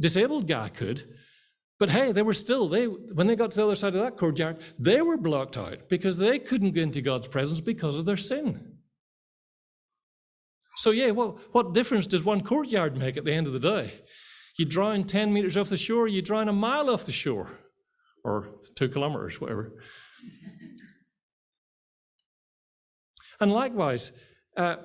disabled 0.00 0.46
guy 0.48 0.68
could 0.68 1.02
but 1.78 1.90
hey, 1.90 2.10
they 2.10 2.22
were 2.22 2.34
still, 2.34 2.68
they 2.68 2.86
when 2.86 3.26
they 3.26 3.36
got 3.36 3.52
to 3.52 3.56
the 3.56 3.64
other 3.64 3.76
side 3.76 3.94
of 3.94 4.02
that 4.02 4.16
courtyard, 4.16 4.58
they 4.78 5.00
were 5.00 5.16
blocked 5.16 5.56
out 5.56 5.88
because 5.88 6.18
they 6.18 6.38
couldn't 6.38 6.72
get 6.72 6.82
into 6.82 7.00
God's 7.00 7.28
presence 7.28 7.60
because 7.60 7.94
of 7.94 8.04
their 8.04 8.16
sin. 8.16 8.78
So 10.76 10.90
yeah, 10.90 11.10
well, 11.10 11.38
what 11.52 11.74
difference 11.74 12.06
does 12.06 12.24
one 12.24 12.40
courtyard 12.40 12.96
make 12.96 13.16
at 13.16 13.24
the 13.24 13.32
end 13.32 13.46
of 13.46 13.52
the 13.52 13.60
day? 13.60 13.90
You 14.58 14.64
drown 14.64 15.04
10 15.04 15.32
meters 15.32 15.56
off 15.56 15.68
the 15.68 15.76
shore, 15.76 16.08
you 16.08 16.20
drown 16.20 16.48
a 16.48 16.52
mile 16.52 16.90
off 16.90 17.06
the 17.06 17.12
shore, 17.12 17.48
or 18.24 18.48
two 18.74 18.88
kilometers, 18.88 19.40
whatever. 19.40 19.72
And 23.40 23.52
likewise, 23.52 24.12
uh, 24.56 24.76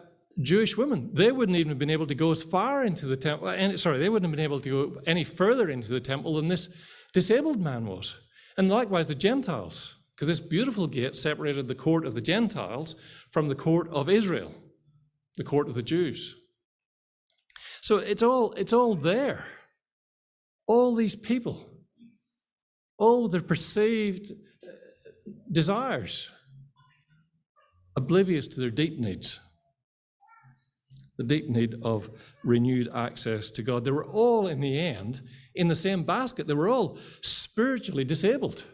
Jewish 0.41 0.77
women, 0.77 1.09
they 1.13 1.31
wouldn't 1.31 1.57
even 1.57 1.69
have 1.69 1.79
been 1.79 1.89
able 1.89 2.07
to 2.07 2.15
go 2.15 2.31
as 2.31 2.41
far 2.41 2.85
into 2.85 3.05
the 3.05 3.15
temple, 3.15 3.49
and, 3.49 3.79
sorry, 3.79 3.99
they 3.99 4.09
wouldn't 4.09 4.29
have 4.29 4.35
been 4.35 4.43
able 4.43 4.59
to 4.59 4.69
go 4.69 5.01
any 5.05 5.23
further 5.23 5.69
into 5.69 5.89
the 5.89 5.99
temple 5.99 6.35
than 6.35 6.47
this 6.47 6.75
disabled 7.13 7.61
man 7.61 7.85
was. 7.85 8.17
And 8.57 8.69
likewise, 8.69 9.07
the 9.07 9.15
Gentiles, 9.15 9.95
because 10.11 10.27
this 10.27 10.39
beautiful 10.39 10.87
gate 10.87 11.15
separated 11.15 11.67
the 11.67 11.75
court 11.75 12.05
of 12.05 12.13
the 12.13 12.21
Gentiles 12.21 12.95
from 13.31 13.47
the 13.47 13.55
court 13.55 13.87
of 13.89 14.09
Israel, 14.09 14.51
the 15.37 15.43
court 15.43 15.67
of 15.67 15.75
the 15.75 15.81
Jews. 15.81 16.35
So 17.81 17.97
it's 17.97 18.23
all, 18.23 18.53
it's 18.53 18.73
all 18.73 18.95
there. 18.95 19.45
All 20.67 20.95
these 20.95 21.15
people, 21.15 21.69
all 22.97 23.27
their 23.27 23.41
perceived 23.41 24.31
uh, 24.31 24.71
desires, 25.51 26.31
oblivious 27.95 28.47
to 28.47 28.59
their 28.59 28.71
deep 28.71 28.99
needs 28.99 29.39
the 31.17 31.23
deep 31.23 31.49
need 31.49 31.75
of 31.83 32.09
renewed 32.43 32.89
access 32.93 33.51
to 33.51 33.61
God. 33.61 33.85
They 33.85 33.91
were 33.91 34.05
all, 34.05 34.47
in 34.47 34.59
the 34.59 34.79
end, 34.79 35.21
in 35.55 35.67
the 35.67 35.75
same 35.75 36.03
basket. 36.03 36.47
They 36.47 36.53
were 36.53 36.69
all 36.69 36.97
spiritually 37.21 38.03
disabled. 38.03 38.65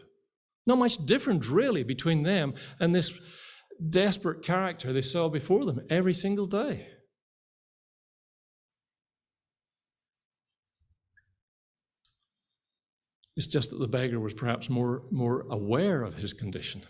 Not 0.66 0.78
much 0.78 1.04
difference, 1.06 1.48
really, 1.48 1.82
between 1.82 2.22
them 2.22 2.54
and 2.78 2.94
this 2.94 3.12
desperate 3.88 4.42
character 4.42 4.92
they 4.92 5.02
saw 5.02 5.28
before 5.28 5.64
them 5.64 5.80
every 5.90 6.14
single 6.14 6.46
day. 6.46 6.86
It's 13.36 13.46
just 13.46 13.70
that 13.70 13.78
the 13.78 13.88
beggar 13.88 14.20
was 14.20 14.34
perhaps 14.34 14.68
more, 14.68 15.04
more 15.10 15.46
aware 15.50 16.02
of 16.02 16.14
his 16.14 16.34
condition 16.34 16.82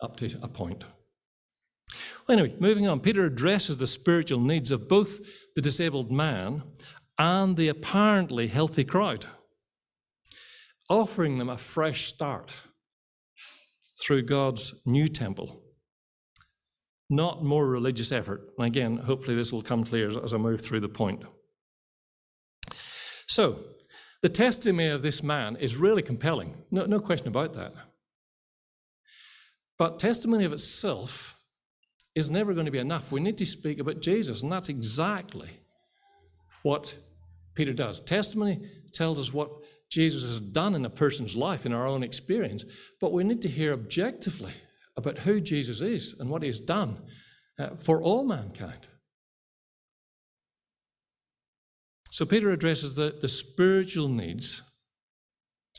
up 0.00 0.16
to 0.18 0.38
a 0.42 0.48
point. 0.48 0.84
Well, 2.26 2.38
anyway, 2.38 2.56
moving 2.58 2.86
on, 2.88 3.00
Peter 3.00 3.26
addresses 3.26 3.76
the 3.76 3.86
spiritual 3.86 4.40
needs 4.40 4.70
of 4.70 4.88
both 4.88 5.20
the 5.54 5.60
disabled 5.60 6.10
man 6.10 6.62
and 7.18 7.56
the 7.56 7.68
apparently 7.68 8.46
healthy 8.46 8.84
crowd, 8.84 9.26
offering 10.88 11.38
them 11.38 11.50
a 11.50 11.58
fresh 11.58 12.06
start 12.06 12.50
through 14.00 14.22
God's 14.22 14.74
new 14.86 15.06
temple, 15.06 15.62
not 17.10 17.44
more 17.44 17.68
religious 17.68 18.10
effort. 18.10 18.40
And 18.58 18.66
again, 18.66 18.96
hopefully, 18.96 19.36
this 19.36 19.52
will 19.52 19.62
come 19.62 19.84
clear 19.84 20.08
as, 20.08 20.32
I 20.32 20.38
move 20.38 20.62
through 20.62 20.80
the 20.80 20.88
point. 20.88 21.22
So, 23.26 23.58
the 24.22 24.28
testimony 24.30 24.88
of 24.88 25.02
this 25.02 25.22
man 25.22 25.56
is 25.56 25.76
really 25.76 26.02
compelling, 26.02 26.56
no, 26.70 26.86
no 26.86 27.00
question 27.00 27.28
about 27.28 27.52
that. 27.54 27.74
But 29.78 29.98
testimony 29.98 30.46
of 30.46 30.52
itself 30.52 31.33
is 32.14 32.30
never 32.30 32.54
going 32.54 32.66
to 32.66 32.72
be 32.72 32.78
enough. 32.78 33.10
We 33.10 33.20
need 33.20 33.38
to 33.38 33.46
speak 33.46 33.78
about 33.80 34.00
Jesus, 34.00 34.42
and 34.42 34.52
that's 34.52 34.68
exactly 34.68 35.50
what 36.62 36.96
Peter 37.54 37.72
does. 37.72 38.00
Testimony 38.00 38.60
tells 38.92 39.18
us 39.18 39.32
what 39.32 39.50
Jesus 39.90 40.22
has 40.22 40.40
done 40.40 40.74
in 40.74 40.84
a 40.84 40.90
person's 40.90 41.36
life 41.36 41.66
in 41.66 41.72
our 41.72 41.86
own 41.86 42.02
experience, 42.02 42.64
but 43.00 43.12
we 43.12 43.24
need 43.24 43.42
to 43.42 43.48
hear 43.48 43.72
objectively 43.72 44.52
about 44.96 45.18
who 45.18 45.40
Jesus 45.40 45.80
is 45.80 46.16
and 46.20 46.30
what 46.30 46.42
he 46.42 46.48
has 46.48 46.60
done 46.60 47.00
uh, 47.58 47.70
for 47.76 48.00
all 48.00 48.24
mankind. 48.24 48.88
So 52.10 52.24
Peter 52.24 52.50
addresses 52.50 52.94
the, 52.94 53.16
the 53.20 53.28
spiritual 53.28 54.08
needs 54.08 54.62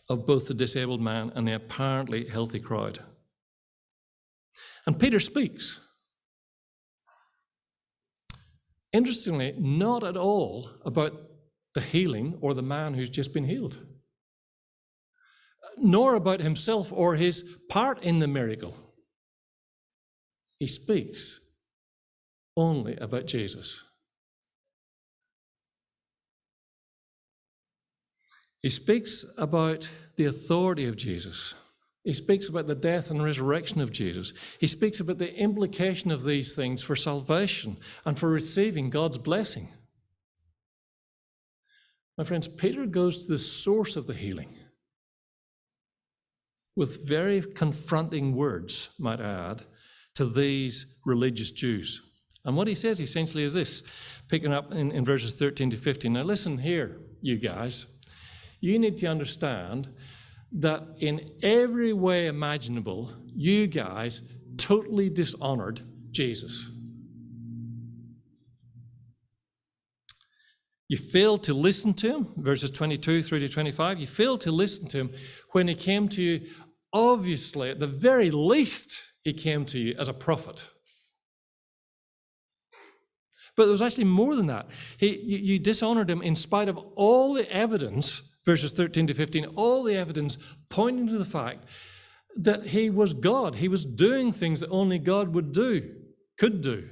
of 0.10 0.28
both 0.28 0.48
the 0.48 0.54
disabled 0.54 1.02
man 1.02 1.32
and 1.36 1.48
the 1.48 1.56
apparently 1.56 2.28
healthy 2.28 2.60
crowd. 2.60 3.00
And 4.86 5.00
Peter 5.00 5.20
speaks. 5.20 5.80
Interestingly, 8.96 9.54
not 9.60 10.06
at 10.06 10.16
all 10.16 10.70
about 10.86 11.12
the 11.74 11.82
healing 11.82 12.38
or 12.40 12.54
the 12.54 12.62
man 12.62 12.94
who's 12.94 13.10
just 13.10 13.34
been 13.34 13.44
healed. 13.44 13.78
nor 15.78 16.16
about 16.16 16.40
himself 16.40 16.94
or 16.94 17.16
his 17.16 17.44
part 17.70 18.02
in 18.04 18.20
the 18.20 18.28
miracle. 18.28 18.74
He 20.60 20.68
speaks 20.68 21.40
only 22.56 22.96
about 22.98 23.26
Jesus. 23.26 23.84
He 28.62 28.70
speaks 28.70 29.26
about 29.38 29.90
the 30.16 30.26
authority 30.26 30.86
of 30.86 30.96
Jesus. 30.96 31.54
He 32.06 32.14
speaks 32.14 32.50
about 32.50 32.68
the 32.68 32.76
death 32.76 33.10
and 33.10 33.24
resurrection 33.24 33.82
of 33.82 33.92
Jesus. 33.92 34.32
He 34.60 34.68
speaks 34.68 35.00
about 35.00 35.18
the 35.18 35.36
implication 35.36 36.12
of 36.12 36.24
these 36.24 36.56
things 36.56 36.84
for 36.84 36.96
salvation 36.96 37.78
and 38.06 38.18
for 38.18 38.30
receiving 38.30 38.92
God's 38.92 39.18
blessing. 39.18 39.68
My 42.16 42.24
friends, 42.24 42.48
Peter 42.48 42.86
goes 42.86 43.26
to 43.26 43.32
the 43.32 43.40
source 43.40 43.96
of 43.96 44.06
the 44.06 44.14
healing 44.14 44.50
with 46.76 47.08
very 47.08 47.42
confronting 47.42 48.36
words, 48.36 48.92
might 49.00 49.20
I 49.20 49.50
add, 49.50 49.64
to 50.14 50.28
these 50.28 51.00
religious 51.06 51.50
Jews. 51.50 52.04
And 52.46 52.56
what 52.56 52.68
he 52.68 52.76
says 52.76 53.00
essentially 53.00 53.44
is 53.44 53.56
this, 53.56 53.82
picking 54.28 54.54
up 54.54 54.72
in, 54.74 54.92
in 54.92 55.04
verses 55.04 55.34
13 55.34 55.72
to 55.72 55.78
15. 55.78 56.14
Now, 56.14 56.22
listen 56.22 56.60
here, 56.60 57.00
you 57.20 57.38
guys. 57.38 57.88
You 58.62 58.78
need 58.78 59.00
to 59.00 59.08
understand 59.08 59.90
that 60.56 60.84
in 61.00 61.30
every 61.44 61.94
way 61.94 62.28
imaginable, 62.28 63.14
you 63.36 63.68
guys 63.68 64.22
totally 64.58 65.10
dishonored 65.10 65.82
Jesus. 66.12 66.70
You 70.88 70.98
failed 70.98 71.44
to 71.46 71.54
listen 71.54 71.94
to 71.96 72.10
him, 72.10 72.28
verses 72.38 72.70
22 72.72 73.24
through 73.24 73.40
to 73.40 73.50
25. 73.50 74.00
You 74.00 74.08
failed 74.08 74.42
to 74.42 74.52
listen 74.52 74.88
to 74.90 75.00
him 75.00 75.12
when 75.52 75.68
he 75.68 75.76
came 75.76 76.08
to 76.10 76.22
you. 76.22 76.48
Obviously, 76.94 77.72
at 77.72 77.80
the 77.80 77.88
very 77.88 78.30
least, 78.32 79.04
he 79.24 79.34
came 79.34 79.66
to 79.66 79.80
you 79.80 79.96
as 79.98 80.08
a 80.08 80.14
prophet. 80.14 80.68
But 83.58 83.64
there 83.64 83.72
was 83.72 83.82
actually 83.82 84.06
more 84.06 84.36
than 84.36 84.48
that. 84.48 84.70
He, 84.98 85.18
you, 85.18 85.38
you 85.38 85.60
dishonored 85.60 86.10
him 86.10 86.22
in 86.22 86.36
spite 86.36 86.70
of 86.70 86.78
all 86.78 87.34
the 87.34 87.52
evidence, 87.52 88.22
verses 88.46 88.72
13 88.72 89.08
to 89.08 89.14
15, 89.14 89.46
all 89.56 89.84
the 89.84 89.96
evidence 89.96 90.38
pointing 90.70 91.08
to 91.08 91.18
the 91.18 91.26
fact 91.26 91.66
that 92.36 92.64
he 92.64 92.90
was 92.90 93.14
God. 93.14 93.56
He 93.56 93.68
was 93.68 93.86
doing 93.86 94.32
things 94.32 94.60
that 94.60 94.70
only 94.70 95.00
God 95.00 95.34
would 95.34 95.52
do, 95.52 95.96
could 96.38 96.62
do. 96.62 96.88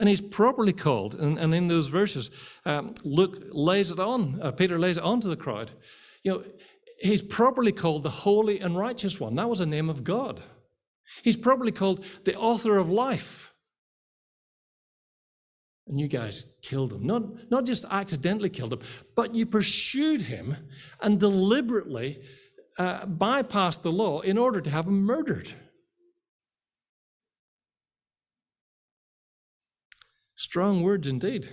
And 0.00 0.08
he's 0.08 0.20
properly 0.20 0.72
called, 0.72 1.16
and, 1.16 1.38
and 1.38 1.52
in 1.52 1.66
those 1.66 1.88
verses, 1.88 2.30
um, 2.64 2.94
Luke 3.02 3.48
lays 3.50 3.90
it 3.90 3.98
on, 3.98 4.38
uh, 4.40 4.52
Peter 4.52 4.78
lays 4.78 4.96
it 4.96 5.02
on 5.02 5.20
to 5.22 5.28
the 5.28 5.36
crowd. 5.36 5.72
You 6.22 6.32
know, 6.32 6.44
he's 7.00 7.22
properly 7.22 7.72
called 7.72 8.04
the 8.04 8.10
Holy 8.10 8.60
and 8.60 8.78
Righteous 8.78 9.18
One. 9.18 9.34
That 9.34 9.48
was 9.48 9.60
a 9.60 9.66
name 9.66 9.90
of 9.90 10.04
God. 10.04 10.40
He's 11.22 11.36
properly 11.36 11.72
called 11.72 12.04
the 12.24 12.36
author 12.36 12.78
of 12.78 12.90
life. 12.90 13.47
And 15.88 15.98
you 15.98 16.06
guys 16.06 16.58
killed 16.62 16.92
him. 16.92 17.06
Not, 17.06 17.50
not 17.50 17.64
just 17.64 17.86
accidentally 17.90 18.50
killed 18.50 18.74
him, 18.74 18.80
but 19.16 19.34
you 19.34 19.46
pursued 19.46 20.20
him 20.20 20.54
and 21.00 21.18
deliberately 21.18 22.22
uh, 22.78 23.06
bypassed 23.06 23.82
the 23.82 23.90
law 23.90 24.20
in 24.20 24.36
order 24.36 24.60
to 24.60 24.70
have 24.70 24.86
him 24.86 25.02
murdered. 25.02 25.50
Strong 30.36 30.82
words 30.82 31.08
indeed. 31.08 31.48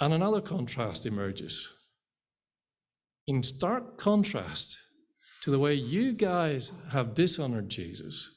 And 0.00 0.12
another 0.12 0.42
contrast 0.42 1.06
emerges. 1.06 1.72
In 3.26 3.42
stark 3.42 3.96
contrast 3.96 4.78
to 5.42 5.50
the 5.50 5.58
way 5.58 5.74
you 5.74 6.12
guys 6.12 6.70
have 6.92 7.14
dishonored 7.14 7.68
Jesus, 7.68 8.35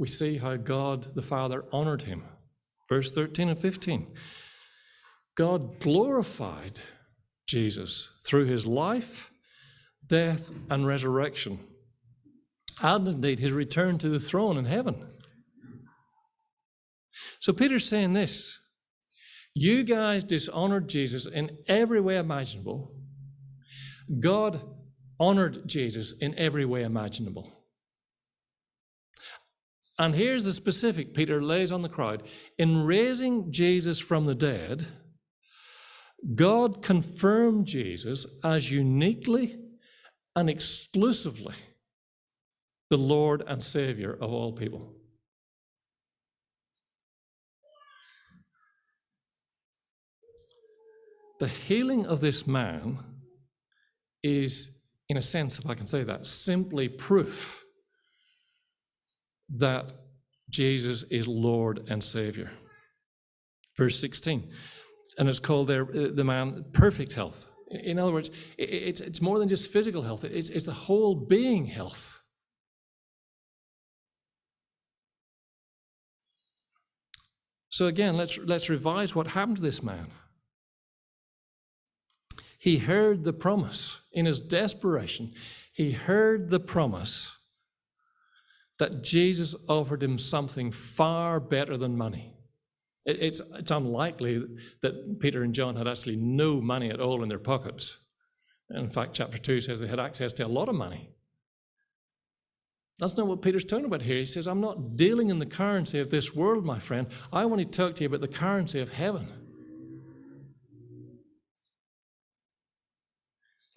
we 0.00 0.08
see 0.08 0.38
how 0.38 0.56
God 0.56 1.04
the 1.14 1.20
Father 1.22 1.66
honored 1.70 2.02
him. 2.02 2.24
Verse 2.88 3.12
13 3.14 3.50
and 3.50 3.58
15. 3.58 4.06
God 5.36 5.78
glorified 5.78 6.80
Jesus 7.46 8.20
through 8.26 8.46
his 8.46 8.66
life, 8.66 9.30
death, 10.08 10.50
and 10.70 10.86
resurrection 10.86 11.60
and 12.82 13.06
indeed 13.06 13.40
his 13.40 13.52
return 13.52 13.98
to 13.98 14.08
the 14.08 14.18
throne 14.18 14.56
in 14.56 14.64
heaven. 14.64 15.06
So 17.40 17.52
Peter's 17.52 17.86
saying 17.86 18.14
this 18.14 18.58
you 19.54 19.84
guys 19.84 20.24
dishonored 20.24 20.88
Jesus 20.88 21.26
in 21.26 21.58
every 21.68 22.00
way 22.00 22.16
imaginable. 22.16 22.94
God 24.18 24.62
honored 25.18 25.68
Jesus 25.68 26.14
in 26.22 26.34
every 26.38 26.64
way 26.64 26.84
imaginable. 26.84 27.59
And 30.00 30.14
here's 30.14 30.46
the 30.46 30.54
specific 30.54 31.12
Peter 31.12 31.42
lays 31.42 31.70
on 31.70 31.82
the 31.82 31.88
crowd. 31.90 32.22
In 32.56 32.86
raising 32.86 33.52
Jesus 33.52 33.98
from 33.98 34.24
the 34.24 34.34
dead, 34.34 34.86
God 36.34 36.82
confirmed 36.82 37.66
Jesus 37.66 38.26
as 38.42 38.72
uniquely 38.72 39.60
and 40.34 40.48
exclusively 40.48 41.54
the 42.88 42.96
Lord 42.96 43.44
and 43.46 43.62
Savior 43.62 44.14
of 44.14 44.32
all 44.32 44.54
people. 44.54 44.96
The 51.40 51.48
healing 51.48 52.06
of 52.06 52.22
this 52.22 52.46
man 52.46 52.98
is, 54.22 54.82
in 55.10 55.18
a 55.18 55.22
sense, 55.22 55.58
if 55.58 55.68
I 55.68 55.74
can 55.74 55.86
say 55.86 56.04
that, 56.04 56.24
simply 56.24 56.88
proof 56.88 57.59
that 59.56 59.92
Jesus 60.48 61.04
is 61.04 61.26
Lord 61.28 61.88
and 61.88 62.02
Savior. 62.02 62.50
Verse 63.76 63.98
16, 64.00 64.50
and 65.18 65.28
it's 65.28 65.38
called 65.38 65.68
there 65.68 65.84
uh, 65.84 66.08
the 66.12 66.24
man 66.24 66.64
perfect 66.72 67.12
health. 67.12 67.46
In 67.70 67.98
other 67.98 68.12
words, 68.12 68.30
it's, 68.58 69.00
it's 69.00 69.22
more 69.22 69.38
than 69.38 69.48
just 69.48 69.72
physical 69.72 70.02
health, 70.02 70.24
it's, 70.24 70.50
it's 70.50 70.66
the 70.66 70.72
whole 70.72 71.14
being 71.14 71.66
health. 71.66 72.20
So 77.70 77.86
again, 77.86 78.16
let's, 78.16 78.36
let's 78.38 78.68
revise 78.68 79.14
what 79.14 79.28
happened 79.28 79.56
to 79.56 79.62
this 79.62 79.82
man. 79.82 80.08
He 82.58 82.76
heard 82.76 83.24
the 83.24 83.32
promise 83.32 84.00
in 84.12 84.26
his 84.26 84.40
desperation. 84.40 85.32
He 85.72 85.92
heard 85.92 86.50
the 86.50 86.60
promise 86.60 87.34
that 88.80 89.02
Jesus 89.02 89.54
offered 89.68 90.02
him 90.02 90.18
something 90.18 90.72
far 90.72 91.38
better 91.38 91.76
than 91.76 91.98
money. 91.98 92.34
It's, 93.04 93.40
it's 93.54 93.70
unlikely 93.70 94.42
that 94.80 95.20
Peter 95.20 95.42
and 95.42 95.54
John 95.54 95.76
had 95.76 95.86
actually 95.86 96.16
no 96.16 96.62
money 96.62 96.90
at 96.90 96.98
all 96.98 97.22
in 97.22 97.28
their 97.28 97.38
pockets. 97.38 97.98
In 98.70 98.88
fact, 98.88 99.12
chapter 99.12 99.36
2 99.36 99.60
says 99.60 99.80
they 99.80 99.86
had 99.86 100.00
access 100.00 100.32
to 100.34 100.46
a 100.46 100.48
lot 100.48 100.70
of 100.70 100.74
money. 100.74 101.10
That's 102.98 103.18
not 103.18 103.26
what 103.26 103.42
Peter's 103.42 103.66
talking 103.66 103.84
about 103.84 104.00
here. 104.00 104.16
He 104.16 104.24
says, 104.24 104.48
I'm 104.48 104.62
not 104.62 104.96
dealing 104.96 105.28
in 105.28 105.38
the 105.38 105.46
currency 105.46 105.98
of 105.98 106.08
this 106.08 106.34
world, 106.34 106.64
my 106.64 106.78
friend. 106.78 107.06
I 107.34 107.44
want 107.44 107.60
to 107.60 107.68
talk 107.68 107.94
to 107.96 108.02
you 108.02 108.08
about 108.08 108.22
the 108.22 108.28
currency 108.28 108.80
of 108.80 108.90
heaven. 108.90 109.26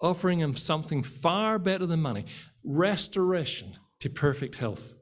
Offering 0.00 0.38
him 0.38 0.54
something 0.54 1.02
far 1.02 1.58
better 1.58 1.84
than 1.84 2.00
money 2.00 2.24
restoration 2.64 3.72
to 4.04 4.10
perfect 4.10 4.56
health, 4.56 4.94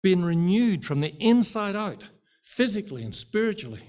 being 0.00 0.22
renewed 0.22 0.84
from 0.84 1.00
the 1.00 1.12
inside 1.18 1.74
out, 1.74 2.04
physically 2.44 3.02
and 3.02 3.12
spiritually. 3.12 3.82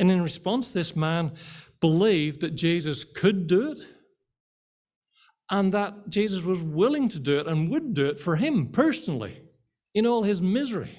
And 0.00 0.10
in 0.10 0.20
response, 0.20 0.72
this 0.72 0.96
man 0.96 1.36
believed 1.80 2.40
that 2.40 2.56
Jesus 2.56 3.04
could 3.04 3.46
do 3.46 3.70
it 3.70 3.78
and 5.48 5.72
that 5.74 6.08
Jesus 6.08 6.42
was 6.42 6.60
willing 6.60 7.08
to 7.10 7.20
do 7.20 7.38
it 7.38 7.46
and 7.46 7.70
would 7.70 7.94
do 7.94 8.06
it 8.06 8.18
for 8.18 8.34
him 8.34 8.66
personally 8.72 9.40
in 9.94 10.04
all 10.04 10.24
his 10.24 10.42
misery. 10.42 10.98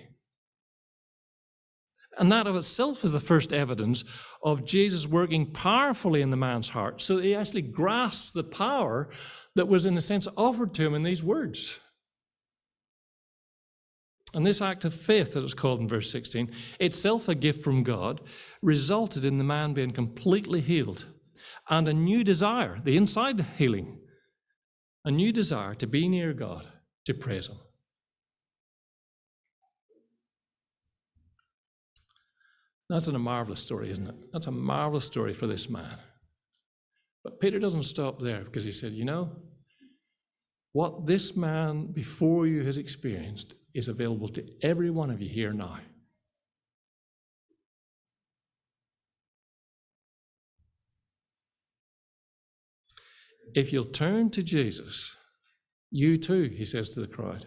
And 2.17 2.31
that 2.31 2.47
of 2.47 2.55
itself 2.55 3.03
is 3.03 3.11
the 3.11 3.19
first 3.19 3.51
evidence 3.51 4.05
of 4.41 4.63
Jesus 4.63 5.05
working 5.05 5.51
powerfully 5.51 6.21
in 6.21 6.29
the 6.29 6.37
man's 6.37 6.69
heart 6.69 7.01
so 7.01 7.17
that 7.17 7.25
he 7.25 7.35
actually 7.35 7.63
grasps 7.63 8.31
the 8.31 8.43
power 8.45 9.09
that 9.55 9.67
was, 9.67 9.85
in 9.85 9.97
a 9.97 10.01
sense, 10.01 10.27
offered 10.37 10.73
to 10.75 10.85
him 10.85 10.93
in 10.93 11.03
these 11.03 11.23
words. 11.23 11.79
And 14.33 14.45
this 14.45 14.61
act 14.61 14.85
of 14.85 14.93
faith, 14.93 15.35
as 15.35 15.43
it's 15.43 15.53
called 15.53 15.81
in 15.81 15.87
verse 15.87 16.09
16, 16.11 16.51
itself 16.79 17.27
a 17.27 17.35
gift 17.35 17.63
from 17.63 17.83
God, 17.83 18.21
resulted 18.61 19.25
in 19.25 19.37
the 19.37 19.43
man 19.43 19.73
being 19.73 19.91
completely 19.91 20.61
healed 20.61 21.05
and 21.69 21.87
a 21.87 21.93
new 21.93 22.23
desire, 22.23 22.79
the 22.83 22.95
inside 22.95 23.45
healing, 23.57 23.99
a 25.03 25.11
new 25.11 25.33
desire 25.33 25.75
to 25.75 25.87
be 25.87 26.07
near 26.07 26.33
God, 26.33 26.67
to 27.05 27.13
praise 27.13 27.47
Him. 27.47 27.57
That's 32.89 33.07
a 33.07 33.17
marvelous 33.17 33.61
story, 33.61 33.89
isn't 33.89 34.07
it? 34.07 34.15
That's 34.33 34.47
a 34.47 34.51
marvelous 34.51 35.05
story 35.05 35.33
for 35.33 35.47
this 35.47 35.69
man. 35.69 35.97
But 37.23 37.39
Peter 37.39 37.59
doesn't 37.59 37.83
stop 37.83 38.19
there 38.19 38.43
because 38.43 38.63
he 38.63 38.71
said, 38.71 38.93
You 38.93 39.05
know, 39.05 39.31
what 40.73 41.05
this 41.05 41.35
man 41.35 41.91
before 41.91 42.47
you 42.47 42.63
has 42.63 42.77
experienced 42.77 43.55
is 43.73 43.87
available 43.87 44.29
to 44.29 44.45
every 44.63 44.89
one 44.89 45.09
of 45.09 45.21
you 45.21 45.29
here 45.29 45.53
now. 45.53 45.77
If 53.53 53.73
you'll 53.73 53.83
turn 53.83 54.29
to 54.31 54.43
Jesus, 54.43 55.15
you 55.89 56.15
too, 56.15 56.43
he 56.43 56.63
says 56.63 56.91
to 56.91 57.01
the 57.01 57.07
crowd, 57.07 57.45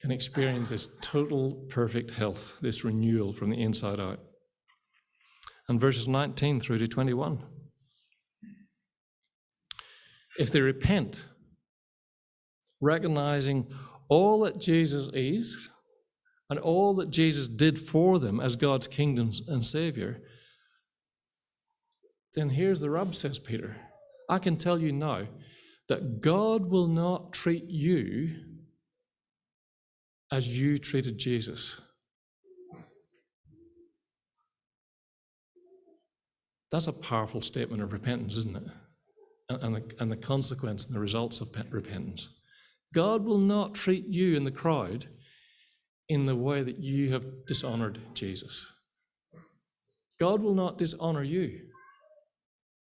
can 0.00 0.12
experience 0.12 0.70
this 0.70 0.96
total 1.00 1.66
perfect 1.70 2.12
health, 2.12 2.58
this 2.60 2.84
renewal 2.84 3.32
from 3.32 3.50
the 3.50 3.60
inside 3.60 3.98
out. 3.98 4.20
And 5.68 5.80
verses 5.80 6.06
19 6.06 6.60
through 6.60 6.78
to 6.78 6.86
21. 6.86 7.42
If 10.38 10.52
they 10.52 10.60
repent, 10.60 11.24
recognizing 12.80 13.66
all 14.08 14.40
that 14.40 14.60
Jesus 14.60 15.10
is 15.12 15.68
and 16.48 16.58
all 16.58 16.94
that 16.94 17.10
Jesus 17.10 17.48
did 17.48 17.78
for 17.78 18.18
them 18.18 18.40
as 18.40 18.56
God's 18.56 18.88
kingdom 18.88 19.32
and 19.48 19.64
Savior, 19.64 20.22
then 22.34 22.48
here's 22.48 22.80
the 22.80 22.88
rub, 22.88 23.14
says 23.14 23.38
Peter. 23.38 23.76
I 24.28 24.38
can 24.38 24.56
tell 24.56 24.78
you 24.78 24.92
now 24.92 25.26
that 25.88 26.20
God 26.20 26.66
will 26.66 26.86
not 26.86 27.32
treat 27.32 27.64
you 27.64 28.30
as 30.30 30.58
you 30.58 30.78
treated 30.78 31.18
Jesus. 31.18 31.80
That's 36.70 36.86
a 36.86 36.92
powerful 36.92 37.40
statement 37.40 37.82
of 37.82 37.92
repentance, 37.92 38.36
isn't 38.36 38.56
it? 38.56 38.64
And 39.50 39.76
the, 39.76 39.94
and 39.98 40.12
the 40.12 40.16
consequence 40.16 40.86
and 40.86 40.94
the 40.94 41.00
results 41.00 41.40
of 41.40 41.48
repentance. 41.70 42.28
God 42.94 43.24
will 43.24 43.38
not 43.38 43.74
treat 43.74 44.06
you 44.06 44.36
in 44.36 44.44
the 44.44 44.50
crowd 44.50 45.06
in 46.08 46.26
the 46.26 46.36
way 46.36 46.62
that 46.62 46.78
you 46.78 47.12
have 47.12 47.24
dishonored 47.46 47.98
Jesus. 48.14 48.66
God 50.20 50.42
will 50.42 50.54
not 50.54 50.78
dishonor 50.78 51.22
you. 51.22 51.60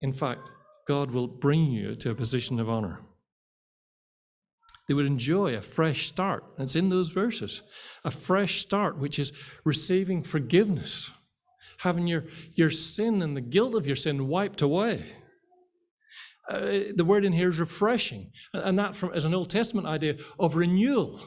In 0.02 0.12
fact, 0.12 0.50
God 0.86 1.10
will 1.10 1.28
bring 1.28 1.66
you 1.66 1.94
to 1.96 2.10
a 2.10 2.14
position 2.14 2.58
of 2.58 2.68
honor. 2.68 3.00
They 4.88 4.94
would 4.94 5.06
enjoy 5.06 5.54
a 5.54 5.62
fresh 5.62 6.06
start. 6.06 6.44
It's 6.58 6.74
in 6.76 6.88
those 6.88 7.10
verses. 7.10 7.62
A 8.04 8.10
fresh 8.10 8.60
start, 8.60 8.98
which 8.98 9.18
is 9.18 9.32
receiving 9.64 10.20
forgiveness, 10.20 11.10
having 11.78 12.06
your, 12.06 12.24
your 12.54 12.70
sin 12.70 13.22
and 13.22 13.36
the 13.36 13.40
guilt 13.40 13.74
of 13.74 13.86
your 13.86 13.96
sin 13.96 14.26
wiped 14.26 14.62
away. 14.62 15.04
Uh, 16.50 16.92
the 16.96 17.04
word 17.04 17.24
in 17.24 17.32
here 17.32 17.48
is 17.48 17.60
refreshing, 17.60 18.26
and 18.52 18.78
that 18.78 18.96
from, 18.96 19.14
is 19.14 19.24
an 19.24 19.34
Old 19.34 19.48
Testament 19.48 19.86
idea 19.86 20.16
of 20.38 20.56
renewal 20.56 21.20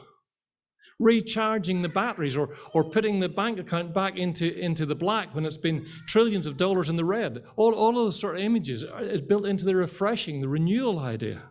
recharging 1.00 1.82
the 1.82 1.88
batteries 1.88 2.36
or, 2.36 2.50
or 2.72 2.84
putting 2.84 3.18
the 3.18 3.28
bank 3.28 3.58
account 3.58 3.92
back 3.92 4.16
into, 4.16 4.56
into 4.58 4.86
the 4.86 4.94
black 4.94 5.34
when 5.34 5.44
it's 5.44 5.56
been 5.56 5.86
trillions 6.06 6.46
of 6.46 6.56
dollars 6.56 6.88
in 6.88 6.96
the 6.96 7.04
red. 7.04 7.42
All, 7.56 7.74
all 7.74 7.90
of 7.90 7.96
those 7.96 8.18
sort 8.18 8.36
of 8.36 8.42
images 8.42 8.84
is 9.00 9.22
built 9.22 9.46
into 9.46 9.64
the 9.64 9.76
refreshing, 9.76 10.40
the 10.40 10.48
renewal 10.48 10.98
idea. 10.98 11.42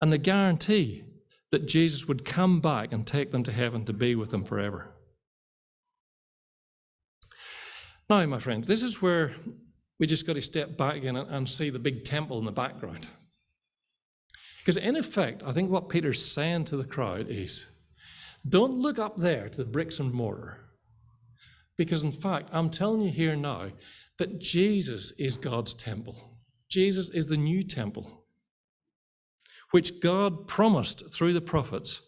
And 0.00 0.12
the 0.12 0.18
guarantee 0.18 1.04
that 1.50 1.68
Jesus 1.68 2.08
would 2.08 2.24
come 2.24 2.60
back 2.60 2.92
and 2.92 3.06
take 3.06 3.30
them 3.30 3.44
to 3.44 3.52
heaven 3.52 3.84
to 3.84 3.92
be 3.92 4.14
with 4.14 4.30
them 4.30 4.44
forever. 4.44 4.90
Now, 8.10 8.24
my 8.26 8.38
friends, 8.38 8.66
this 8.66 8.82
is 8.82 9.00
where 9.00 9.32
we 9.98 10.06
just 10.06 10.26
got 10.26 10.34
to 10.34 10.42
step 10.42 10.76
back 10.76 10.96
again 10.96 11.16
and, 11.16 11.30
and 11.30 11.48
see 11.48 11.70
the 11.70 11.78
big 11.78 12.04
temple 12.04 12.38
in 12.38 12.44
the 12.44 12.52
background. 12.52 13.08
Because, 14.58 14.76
in 14.76 14.96
effect, 14.96 15.42
I 15.44 15.52
think 15.52 15.70
what 15.70 15.88
Peter's 15.88 16.24
saying 16.24 16.64
to 16.64 16.76
the 16.76 16.84
crowd 16.84 17.26
is 17.28 17.66
don't 18.48 18.78
look 18.78 18.98
up 18.98 19.16
there 19.16 19.48
to 19.48 19.58
the 19.58 19.70
bricks 19.70 20.00
and 20.00 20.12
mortar. 20.12 20.60
Because, 21.76 22.04
in 22.04 22.12
fact, 22.12 22.48
I'm 22.52 22.70
telling 22.70 23.02
you 23.02 23.10
here 23.10 23.36
now 23.36 23.68
that 24.18 24.40
Jesus 24.40 25.12
is 25.18 25.36
God's 25.36 25.74
temple. 25.74 26.16
Jesus 26.70 27.10
is 27.10 27.26
the 27.26 27.36
new 27.36 27.62
temple, 27.62 28.24
which 29.70 30.00
God 30.00 30.46
promised 30.48 31.12
through 31.12 31.32
the 31.32 31.40
prophets 31.40 32.00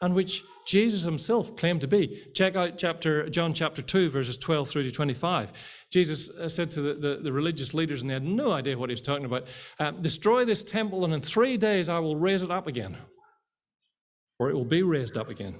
and 0.00 0.14
which 0.14 0.42
Jesus 0.66 1.02
himself 1.02 1.56
claimed 1.56 1.80
to 1.80 1.88
be. 1.88 2.22
Check 2.34 2.56
out 2.56 2.78
chapter 2.78 3.28
John 3.28 3.52
chapter 3.52 3.82
2, 3.82 4.10
verses 4.10 4.38
12 4.38 4.68
through 4.68 4.82
to 4.84 4.92
25. 4.92 5.52
Jesus 5.90 6.28
uh, 6.30 6.48
said 6.48 6.70
to 6.72 6.82
the, 6.82 6.94
the, 6.94 7.20
the, 7.22 7.32
religious 7.32 7.72
leaders, 7.72 8.02
and 8.02 8.10
they 8.10 8.14
had 8.14 8.22
no 8.22 8.52
idea 8.52 8.76
what 8.76 8.90
he 8.90 8.92
was 8.92 9.00
talking 9.00 9.24
about 9.24 9.46
uh, 9.78 9.90
Destroy 9.92 10.44
this 10.44 10.62
temple, 10.62 11.04
and 11.04 11.14
in 11.14 11.20
three 11.20 11.56
days 11.56 11.88
I 11.88 11.98
will 11.98 12.16
raise 12.16 12.42
it 12.42 12.50
up 12.50 12.66
again, 12.66 12.96
or 14.38 14.50
it 14.50 14.54
will 14.54 14.66
be 14.66 14.82
raised 14.82 15.16
up 15.16 15.30
again. 15.30 15.54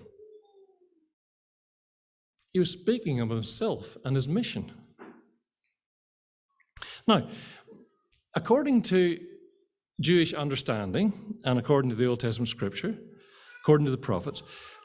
He 2.52 2.58
was 2.58 2.70
speaking 2.70 3.20
of 3.20 3.30
himself 3.30 3.96
and 4.04 4.14
his 4.14 4.28
mission. 4.28 4.70
Now, 7.06 7.26
according 8.34 8.82
to 8.82 9.18
Jewish 10.00 10.34
understanding 10.34 11.38
and 11.44 11.58
according 11.58 11.90
to 11.90 11.96
the 11.96 12.06
Old 12.06 12.20
Testament 12.20 12.48
scripture, 12.48 12.94
according 13.62 13.86
to 13.86 13.90
the 13.90 13.96
prophets, 13.96 14.42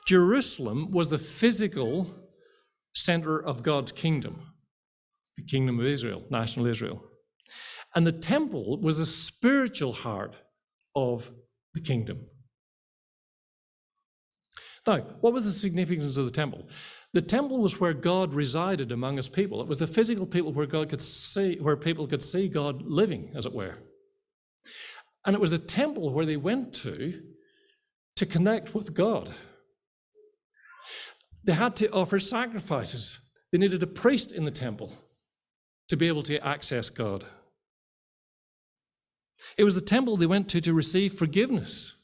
Jerusalem 0.07 0.91
was 0.91 1.09
the 1.09 1.17
physical 1.17 2.07
center 2.93 3.39
of 3.39 3.63
God's 3.63 3.91
kingdom 3.91 4.52
the 5.35 5.43
kingdom 5.43 5.79
of 5.79 5.85
Israel, 5.85 6.23
national 6.29 6.67
Israel. 6.67 7.03
And 7.95 8.05
the 8.05 8.11
temple 8.11 8.79
was 8.81 8.97
the 8.97 9.05
spiritual 9.05 9.93
heart 9.93 10.35
of 10.95 11.31
the 11.73 11.81
kingdom. 11.81 12.25
Now, 14.85 14.97
what 15.21 15.33
was 15.33 15.45
the 15.45 15.51
significance 15.51 16.17
of 16.17 16.25
the 16.25 16.31
temple? 16.31 16.67
The 17.13 17.21
temple 17.21 17.59
was 17.59 17.79
where 17.79 17.93
God 17.93 18.33
resided 18.33 18.91
among 18.91 19.17
his 19.17 19.29
people. 19.29 19.61
It 19.61 19.67
was 19.67 19.79
the 19.79 19.87
physical 19.87 20.25
people 20.25 20.51
where 20.51 20.65
God 20.65 20.89
could 20.89 21.01
see, 21.01 21.57
where 21.59 21.77
people 21.77 22.07
could 22.07 22.23
see 22.23 22.47
God 22.49 22.81
living, 22.81 23.31
as 23.35 23.45
it 23.45 23.53
were. 23.53 23.77
And 25.25 25.35
it 25.35 25.39
was 25.39 25.51
the 25.51 25.57
temple 25.57 26.11
where 26.11 26.25
they 26.25 26.37
went 26.37 26.73
to 26.75 27.21
to 28.15 28.25
connect 28.25 28.75
with 28.75 28.93
God. 28.93 29.31
They 31.45 31.53
had 31.53 31.75
to 31.77 31.91
offer 31.91 32.19
sacrifices. 32.19 33.19
They 33.51 33.57
needed 33.57 33.83
a 33.83 33.87
priest 33.87 34.33
in 34.33 34.43
the 34.43 34.51
temple 34.51 34.91
to 35.89 35.97
be 35.97 36.07
able 36.07 36.23
to 36.23 36.45
access 36.45 36.89
God. 36.89 37.25
It 39.57 39.63
was 39.63 39.75
the 39.75 39.81
temple 39.81 40.17
they 40.17 40.25
went 40.25 40.49
to 40.49 40.61
to 40.61 40.73
receive 40.73 41.13
forgiveness. 41.13 41.95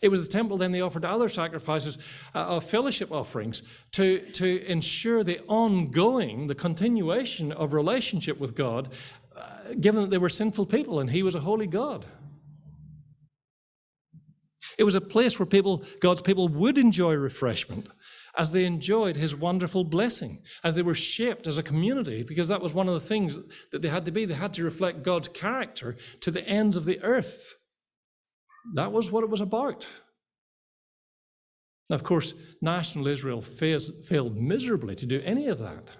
It 0.00 0.08
was 0.08 0.22
the 0.22 0.32
temple 0.32 0.56
then 0.56 0.72
they 0.72 0.80
offered 0.80 1.04
other 1.04 1.28
sacrifices 1.28 1.98
uh, 2.34 2.38
of 2.38 2.64
fellowship 2.64 3.10
offerings 3.10 3.62
to, 3.92 4.20
to 4.32 4.64
ensure 4.70 5.24
the 5.24 5.40
ongoing, 5.48 6.46
the 6.46 6.54
continuation 6.54 7.52
of 7.52 7.72
relationship 7.72 8.38
with 8.38 8.54
God, 8.54 8.94
uh, 9.36 9.74
given 9.80 10.02
that 10.02 10.10
they 10.10 10.18
were 10.18 10.28
sinful 10.28 10.66
people 10.66 11.00
and 11.00 11.10
He 11.10 11.22
was 11.22 11.34
a 11.34 11.40
holy 11.40 11.66
God. 11.66 12.06
It 14.78 14.84
was 14.84 14.94
a 14.94 15.00
place 15.00 15.38
where 15.38 15.46
people, 15.46 15.84
God's 16.00 16.20
people 16.20 16.48
would 16.48 16.78
enjoy 16.78 17.14
refreshment 17.14 17.88
as 18.38 18.52
they 18.52 18.64
enjoyed 18.64 19.16
his 19.16 19.34
wonderful 19.34 19.82
blessing, 19.82 20.38
as 20.62 20.76
they 20.76 20.82
were 20.82 20.94
shaped 20.94 21.48
as 21.48 21.58
a 21.58 21.62
community, 21.62 22.22
because 22.22 22.46
that 22.48 22.60
was 22.60 22.72
one 22.72 22.86
of 22.86 22.94
the 22.94 23.00
things 23.00 23.38
that 23.72 23.82
they 23.82 23.88
had 23.88 24.04
to 24.06 24.12
be. 24.12 24.24
They 24.24 24.34
had 24.34 24.54
to 24.54 24.64
reflect 24.64 25.02
God's 25.02 25.28
character 25.28 25.96
to 26.20 26.30
the 26.30 26.48
ends 26.48 26.76
of 26.76 26.84
the 26.84 27.02
earth. 27.02 27.56
That 28.74 28.92
was 28.92 29.10
what 29.10 29.24
it 29.24 29.30
was 29.30 29.40
about. 29.40 29.88
Now, 31.90 31.96
of 31.96 32.04
course, 32.04 32.34
national 32.60 33.08
Israel 33.08 33.40
failed 33.40 34.36
miserably 34.36 34.94
to 34.96 35.06
do 35.06 35.20
any 35.24 35.48
of 35.48 35.58
that. 35.58 35.90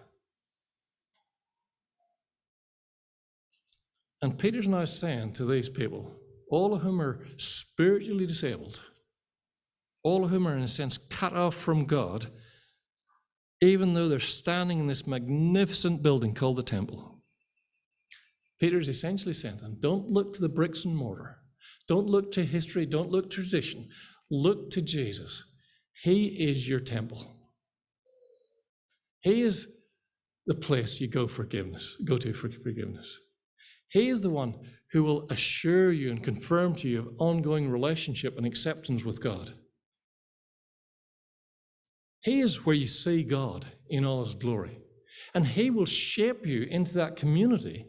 And 4.20 4.38
Peter's 4.38 4.68
now 4.68 4.84
saying 4.84 5.32
to 5.34 5.44
these 5.44 5.68
people, 5.68 6.14
all 6.50 6.74
of 6.74 6.82
whom 6.82 7.00
are 7.00 7.20
spiritually 7.36 8.26
disabled, 8.26 8.80
all 10.02 10.24
of 10.24 10.30
whom 10.30 10.46
are, 10.46 10.56
in 10.56 10.62
a 10.62 10.68
sense, 10.68 10.98
cut 10.98 11.32
off 11.32 11.54
from 11.54 11.84
God, 11.84 12.26
even 13.60 13.94
though 13.94 14.08
they're 14.08 14.18
standing 14.18 14.78
in 14.78 14.86
this 14.86 15.06
magnificent 15.06 16.02
building 16.02 16.34
called 16.34 16.56
the 16.56 16.62
temple. 16.62 17.22
Peter 18.60 18.78
is 18.78 18.88
essentially 18.88 19.32
saying 19.32 19.56
to 19.56 19.62
them 19.62 19.76
don't 19.80 20.08
look 20.08 20.32
to 20.32 20.40
the 20.40 20.48
bricks 20.48 20.84
and 20.84 20.96
mortar, 20.96 21.38
don't 21.86 22.06
look 22.06 22.32
to 22.32 22.44
history, 22.44 22.86
don't 22.86 23.10
look 23.10 23.30
to 23.30 23.42
tradition, 23.42 23.88
look 24.30 24.70
to 24.70 24.82
Jesus. 24.82 25.52
He 26.02 26.26
is 26.26 26.68
your 26.68 26.80
temple. 26.80 27.36
He 29.20 29.42
is 29.42 29.84
the 30.46 30.54
place 30.54 31.00
you 31.00 31.08
go 31.08 31.26
forgiveness, 31.26 31.96
go 32.04 32.16
to 32.18 32.32
for 32.32 32.48
forgiveness. 32.48 33.20
He 33.90 34.08
is 34.08 34.20
the 34.20 34.30
one 34.30 34.54
who 34.92 35.02
will 35.02 35.26
assure 35.30 35.92
you 35.92 36.10
and 36.10 36.22
confirm 36.22 36.74
to 36.76 36.88
you 36.88 37.00
of 37.00 37.08
ongoing 37.18 37.68
relationship 37.70 38.36
and 38.36 38.46
acceptance 38.46 39.04
with 39.04 39.22
God. 39.22 39.52
He 42.20 42.40
is 42.40 42.66
where 42.66 42.74
you 42.74 42.86
see 42.86 43.22
God 43.22 43.66
in 43.88 44.04
all 44.04 44.24
his 44.24 44.34
glory. 44.34 44.78
And 45.34 45.46
he 45.46 45.70
will 45.70 45.86
shape 45.86 46.46
you 46.46 46.62
into 46.62 46.94
that 46.94 47.16
community 47.16 47.86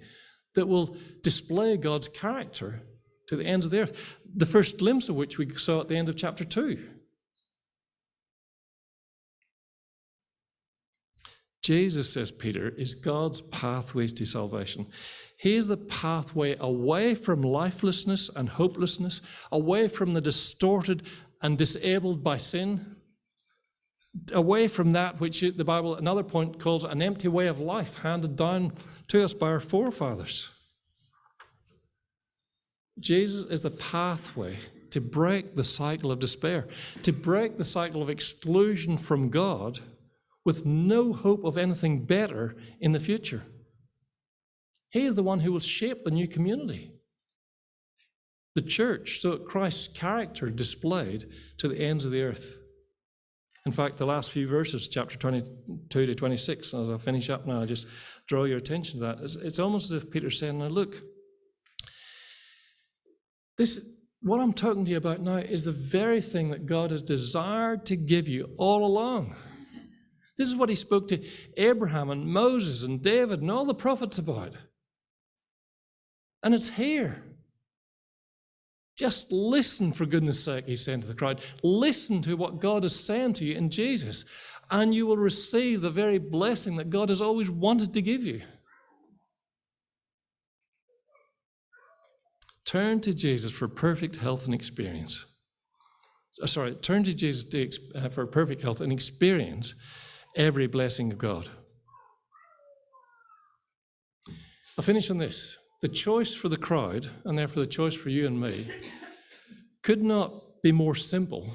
that 0.55 0.67
will 0.67 0.95
display 1.23 1.77
God's 1.77 2.07
character 2.07 2.81
to 3.27 3.35
the 3.35 3.45
ends 3.45 3.65
of 3.65 3.71
the 3.71 3.81
earth. 3.81 4.17
The 4.35 4.45
first 4.45 4.77
glimpse 4.77 5.09
of 5.09 5.15
which 5.15 5.37
we 5.37 5.49
saw 5.55 5.81
at 5.81 5.87
the 5.87 5.97
end 5.97 6.09
of 6.09 6.15
chapter 6.15 6.43
2. 6.43 6.77
Jesus, 11.61 12.11
says 12.11 12.31
Peter, 12.31 12.69
is 12.69 12.95
God's 12.95 13.41
pathways 13.41 14.13
to 14.13 14.25
salvation. 14.25 14.87
He 15.37 15.55
is 15.55 15.67
the 15.67 15.77
pathway 15.77 16.55
away 16.59 17.13
from 17.15 17.41
lifelessness 17.41 18.29
and 18.35 18.49
hopelessness, 18.49 19.21
away 19.51 19.87
from 19.87 20.13
the 20.13 20.21
distorted 20.21 21.03
and 21.41 21.57
disabled 21.57 22.23
by 22.23 22.37
sin, 22.37 22.95
away 24.31 24.67
from 24.67 24.93
that 24.93 25.19
which 25.19 25.41
the 25.41 25.63
Bible, 25.63 25.93
at 25.93 26.01
another 26.01 26.23
point, 26.23 26.59
calls 26.59 26.83
an 26.83 27.01
empty 27.01 27.27
way 27.27 27.47
of 27.47 27.59
life 27.59 28.01
handed 28.01 28.35
down 28.35 28.73
to 29.07 29.23
us 29.23 29.33
by 29.33 29.47
our 29.47 29.59
forefathers. 29.59 30.49
Jesus 32.99 33.45
is 33.45 33.61
the 33.61 33.71
pathway 33.71 34.57
to 34.91 34.99
break 34.99 35.55
the 35.55 35.63
cycle 35.63 36.11
of 36.11 36.19
despair, 36.19 36.67
to 37.03 37.11
break 37.11 37.57
the 37.57 37.65
cycle 37.65 38.01
of 38.01 38.09
exclusion 38.09 38.97
from 38.97 39.29
God 39.29 39.79
with 40.45 40.65
no 40.65 41.13
hope 41.13 41.43
of 41.43 41.57
anything 41.57 42.05
better 42.05 42.55
in 42.79 42.91
the 42.91 42.99
future. 42.99 43.43
He 44.89 45.05
is 45.05 45.15
the 45.15 45.23
one 45.23 45.39
who 45.39 45.51
will 45.51 45.59
shape 45.59 46.03
the 46.03 46.11
new 46.11 46.27
community, 46.27 46.91
the 48.55 48.61
church, 48.61 49.21
so 49.21 49.31
that 49.31 49.45
Christ's 49.45 49.87
character 49.87 50.49
displayed 50.49 51.25
to 51.59 51.67
the 51.67 51.79
ends 51.79 52.05
of 52.05 52.11
the 52.11 52.23
earth. 52.23 52.58
In 53.69 53.73
fact, 53.73 53.97
the 53.97 54.05
last 54.07 54.31
few 54.31 54.47
verses, 54.47 54.87
chapter 54.87 55.15
22 55.15 56.07
to 56.07 56.15
26, 56.15 56.73
as 56.73 56.89
I 56.89 56.97
finish 56.97 57.29
up 57.29 57.45
now, 57.45 57.61
I 57.61 57.65
just 57.65 57.85
draw 58.25 58.45
your 58.45 58.57
attention 58.57 58.99
to 58.99 59.05
that. 59.05 59.19
It's, 59.21 59.35
it's 59.35 59.59
almost 59.59 59.91
as 59.91 60.03
if 60.03 60.09
Peter's 60.09 60.39
saying, 60.39 60.57
Now 60.57 60.69
look, 60.69 60.99
this, 63.59 63.87
what 64.23 64.39
I'm 64.39 64.53
talking 64.53 64.85
to 64.85 64.89
you 64.89 64.97
about 64.97 65.21
now 65.21 65.35
is 65.35 65.65
the 65.65 65.71
very 65.71 66.19
thing 66.19 66.49
that 66.49 66.65
God 66.65 66.89
has 66.89 67.03
desired 67.03 67.85
to 67.85 67.95
give 67.95 68.27
you 68.27 68.49
all 68.57 68.83
along. 68.83 69.35
This 70.35 70.47
is 70.47 70.55
what 70.55 70.69
he 70.69 70.75
spoke 70.75 71.07
to 71.09 71.23
Abraham 71.55 72.09
and 72.09 72.25
Moses 72.25 72.81
and 72.81 73.03
David 73.03 73.41
and 73.41 73.51
all 73.51 73.65
the 73.65 73.75
prophets 73.75 74.17
about. 74.17 74.53
And 76.41 76.55
it's 76.55 76.69
here. 76.69 77.23
Just 78.99 79.31
listen, 79.31 79.93
for 79.93 80.05
goodness 80.05 80.43
sake, 80.43 80.65
he's 80.65 80.83
saying 80.83 80.99
to 80.99 81.07
the 81.07 81.13
crowd. 81.13 81.41
Listen 81.63 82.21
to 82.23 82.35
what 82.35 82.59
God 82.59 82.83
is 82.83 82.93
saying 82.93 83.31
to 83.35 83.45
you 83.45 83.55
in 83.55 83.69
Jesus, 83.69 84.25
and 84.71 84.93
you 84.93 85.05
will 85.05 85.15
receive 85.15 85.79
the 85.79 85.89
very 85.89 86.17
blessing 86.17 86.75
that 86.75 86.89
God 86.89 87.07
has 87.07 87.21
always 87.21 87.49
wanted 87.49 87.93
to 87.93 88.01
give 88.01 88.25
you. 88.25 88.41
Turn 92.65 92.99
to 92.99 93.13
Jesus 93.13 93.53
for 93.53 93.69
perfect 93.69 94.17
health 94.17 94.43
and 94.43 94.53
experience. 94.53 95.25
Uh, 96.43 96.47
sorry, 96.47 96.75
turn 96.75 97.05
to 97.05 97.13
Jesus 97.13 97.45
uh, 97.95 98.09
for 98.09 98.27
perfect 98.27 98.61
health 98.61 98.81
and 98.81 98.91
experience 98.91 99.75
every 100.35 100.67
blessing 100.67 101.09
of 101.09 101.17
God. 101.17 101.47
I'll 104.77 104.83
finish 104.83 105.09
on 105.09 105.17
this. 105.19 105.57
The 105.81 105.87
choice 105.87 106.35
for 106.35 106.49
the 106.49 106.57
crowd, 106.57 107.07
and 107.25 107.37
therefore 107.37 107.63
the 107.63 107.67
choice 107.67 107.95
for 107.95 108.09
you 108.09 108.27
and 108.27 108.39
me, 108.39 108.69
could 109.81 110.03
not 110.03 110.61
be 110.61 110.71
more 110.71 110.95
simple, 110.95 111.49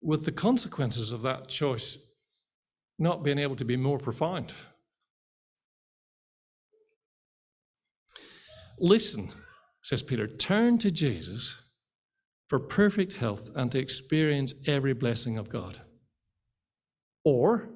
with 0.00 0.24
the 0.24 0.32
consequences 0.32 1.12
of 1.12 1.22
that 1.22 1.48
choice 1.48 1.98
not 2.98 3.24
being 3.24 3.38
able 3.38 3.56
to 3.56 3.64
be 3.64 3.76
more 3.76 3.98
profound. 3.98 4.54
Listen, 8.78 9.28
says 9.82 10.02
Peter, 10.02 10.26
turn 10.26 10.78
to 10.78 10.90
Jesus 10.90 11.60
for 12.48 12.58
perfect 12.58 13.14
health 13.14 13.50
and 13.54 13.70
to 13.72 13.78
experience 13.78 14.54
every 14.66 14.92
blessing 14.92 15.38
of 15.38 15.48
God. 15.48 15.80
Or 17.24 17.70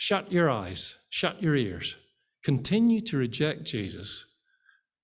shut 0.00 0.32
your 0.32 0.48
eyes, 0.48 0.98
shut 1.10 1.42
your 1.42 1.54
ears, 1.54 1.98
continue 2.42 3.02
to 3.02 3.18
reject 3.18 3.64
Jesus, 3.64 4.24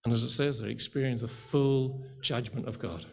and 0.03 0.15
as 0.15 0.25
it 0.25 0.31
says 0.31 0.59
there, 0.59 0.71
experience 0.71 1.21
the 1.21 1.29
full 1.29 2.03
judgment 2.23 2.67
of 2.67 2.79
God. 2.79 3.05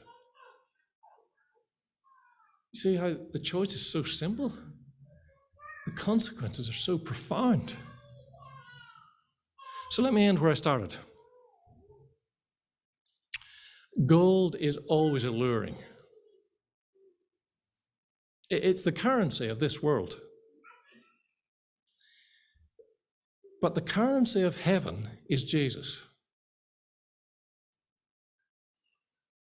You 2.71 2.79
see 2.79 2.95
how 2.95 3.17
the 3.34 3.39
choice 3.39 3.73
is 3.73 3.86
so 3.86 4.01
simple? 4.01 4.53
The 5.86 5.91
consequences 5.91 6.69
are 6.69 6.73
so 6.88 6.97
profound. 6.97 7.75
So 9.91 10.03
let 10.03 10.13
me 10.13 10.25
end 10.25 10.39
where 10.39 10.51
I 10.51 10.53
started. 10.53 10.95
Gold 14.05 14.55
is 14.57 14.77
always 14.88 15.25
alluring. 15.25 15.75
It's 18.49 18.84
the 18.84 18.93
currency 18.93 19.49
of 19.49 19.59
this 19.59 19.84
world. 19.84 20.17
But 23.64 23.76
the 23.76 23.82
currency 23.82 24.41
of 24.41 24.57
heaven 24.57 25.07
is 25.30 25.45
Jesus. 25.45 26.05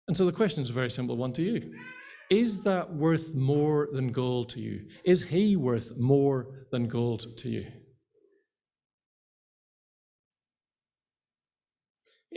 And 0.08 0.16
so 0.16 0.26
the 0.26 0.32
question 0.32 0.64
is 0.64 0.70
a 0.70 0.72
very 0.72 0.90
simple 0.90 1.16
one 1.16 1.32
to 1.34 1.42
you. 1.42 1.72
Is 2.28 2.64
that 2.64 2.92
worth 2.92 3.36
more 3.36 3.88
than 3.92 4.10
gold 4.10 4.48
to 4.48 4.60
you? 4.60 4.88
Is 5.04 5.22
he 5.22 5.54
worth 5.54 5.96
more 5.98 6.66
than 6.72 6.88
gold 6.88 7.38
to 7.38 7.48
you? 7.48 7.66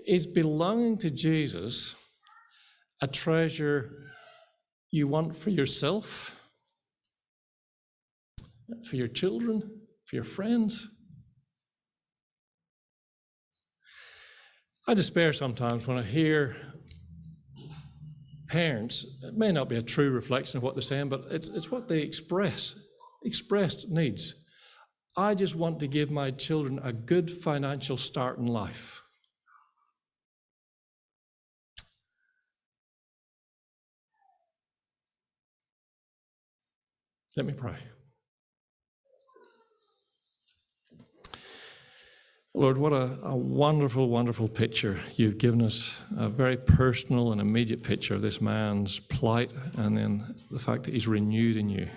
Is 0.05 0.27
belonging 0.27 0.99
to 0.99 1.09
Jesus 1.09 1.95
a 3.01 3.07
treasure 3.07 4.11
you 4.91 5.07
want 5.07 5.35
for 5.35 5.49
yourself, 5.49 6.39
for 8.87 8.97
your 8.97 9.07
children, 9.07 9.61
for 10.05 10.15
your 10.15 10.23
friends? 10.23 10.87
I 14.91 14.93
despair 14.93 15.31
sometimes 15.31 15.87
when 15.87 15.97
I 15.97 16.03
hear 16.03 16.53
parents, 18.49 19.05
it 19.23 19.37
may 19.37 19.53
not 19.53 19.69
be 19.69 19.77
a 19.77 19.81
true 19.81 20.11
reflection 20.11 20.57
of 20.57 20.63
what 20.63 20.75
they're 20.75 20.81
saying, 20.81 21.07
but 21.07 21.27
it's, 21.31 21.47
it's 21.47 21.71
what 21.71 21.87
they 21.87 22.01
express, 22.01 22.75
expressed 23.23 23.89
needs. 23.89 24.49
I 25.15 25.33
just 25.33 25.55
want 25.55 25.79
to 25.79 25.87
give 25.87 26.11
my 26.11 26.29
children 26.31 26.77
a 26.83 26.91
good 26.91 27.31
financial 27.31 27.95
start 27.95 28.37
in 28.37 28.47
life. 28.47 29.01
Let 37.37 37.45
me 37.45 37.53
pray. 37.53 37.77
Lord, 42.53 42.77
what 42.77 42.91
a, 42.91 43.17
a, 43.23 43.35
wonderful, 43.35 44.09
wonderful 44.09 44.49
picture 44.49 44.99
you've 45.15 45.37
given 45.37 45.61
us. 45.61 45.97
A 46.17 46.27
very 46.27 46.57
personal 46.57 47.31
and 47.31 47.39
immediate 47.39 47.81
picture 47.81 48.13
of 48.13 48.21
this 48.21 48.41
man's 48.41 48.99
plight 48.99 49.53
and 49.77 49.97
then 49.97 50.35
the 50.51 50.59
fact 50.59 50.83
that 50.83 50.93
he's 50.93 51.07
renewed 51.07 51.55
in 51.55 51.69
you. 51.69 51.87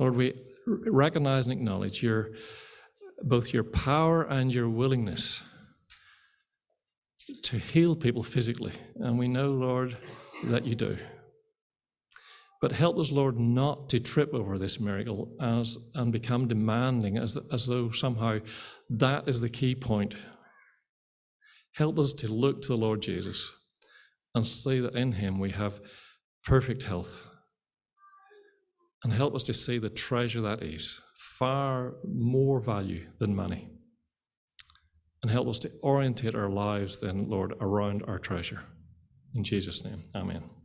Lord, 0.00 0.16
we 0.16 0.34
recognize 0.66 1.46
and 1.46 1.52
acknowledge 1.52 2.02
your 2.02 2.30
both 3.22 3.52
your 3.52 3.62
power 3.62 4.24
and 4.24 4.52
your 4.52 4.68
willingness 4.68 5.44
to 7.42 7.56
heal 7.56 7.94
people 7.94 8.24
physically. 8.24 8.72
And 8.96 9.16
we 9.16 9.28
know, 9.28 9.52
Lord, 9.52 9.96
that 10.44 10.66
you 10.66 10.74
do. 10.74 10.96
But 12.62 12.70
help 12.70 12.96
us, 12.96 13.10
Lord, 13.10 13.40
not 13.40 13.90
to 13.90 13.98
trip 13.98 14.32
over 14.32 14.56
this 14.56 14.78
miracle 14.78 15.36
as, 15.40 15.76
and 15.96 16.12
become 16.12 16.46
demanding 16.46 17.18
as, 17.18 17.36
as 17.52 17.66
though 17.66 17.90
somehow 17.90 18.38
that 18.88 19.28
is 19.28 19.40
the 19.40 19.48
key 19.48 19.74
point. 19.74 20.14
Help 21.74 21.98
us 21.98 22.12
to 22.12 22.32
look 22.32 22.62
to 22.62 22.68
the 22.68 22.76
Lord 22.76 23.02
Jesus 23.02 23.52
and 24.36 24.46
see 24.46 24.78
that 24.78 24.94
in 24.94 25.10
him 25.10 25.40
we 25.40 25.50
have 25.50 25.80
perfect 26.44 26.84
health. 26.84 27.26
And 29.02 29.12
help 29.12 29.34
us 29.34 29.42
to 29.44 29.54
see 29.54 29.78
the 29.78 29.90
treasure 29.90 30.42
that 30.42 30.62
is, 30.62 31.00
far 31.16 31.94
more 32.06 32.60
value 32.60 33.08
than 33.18 33.34
money. 33.34 33.68
And 35.22 35.32
help 35.32 35.48
us 35.48 35.58
to 35.60 35.70
orientate 35.82 36.36
our 36.36 36.48
lives 36.48 37.00
then, 37.00 37.28
Lord, 37.28 37.54
around 37.60 38.04
our 38.06 38.20
treasure. 38.20 38.62
In 39.34 39.42
Jesus' 39.42 39.84
name, 39.84 40.02
amen. 40.14 40.61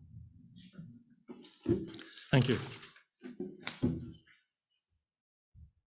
Thank 2.31 2.49
you. 2.49 2.57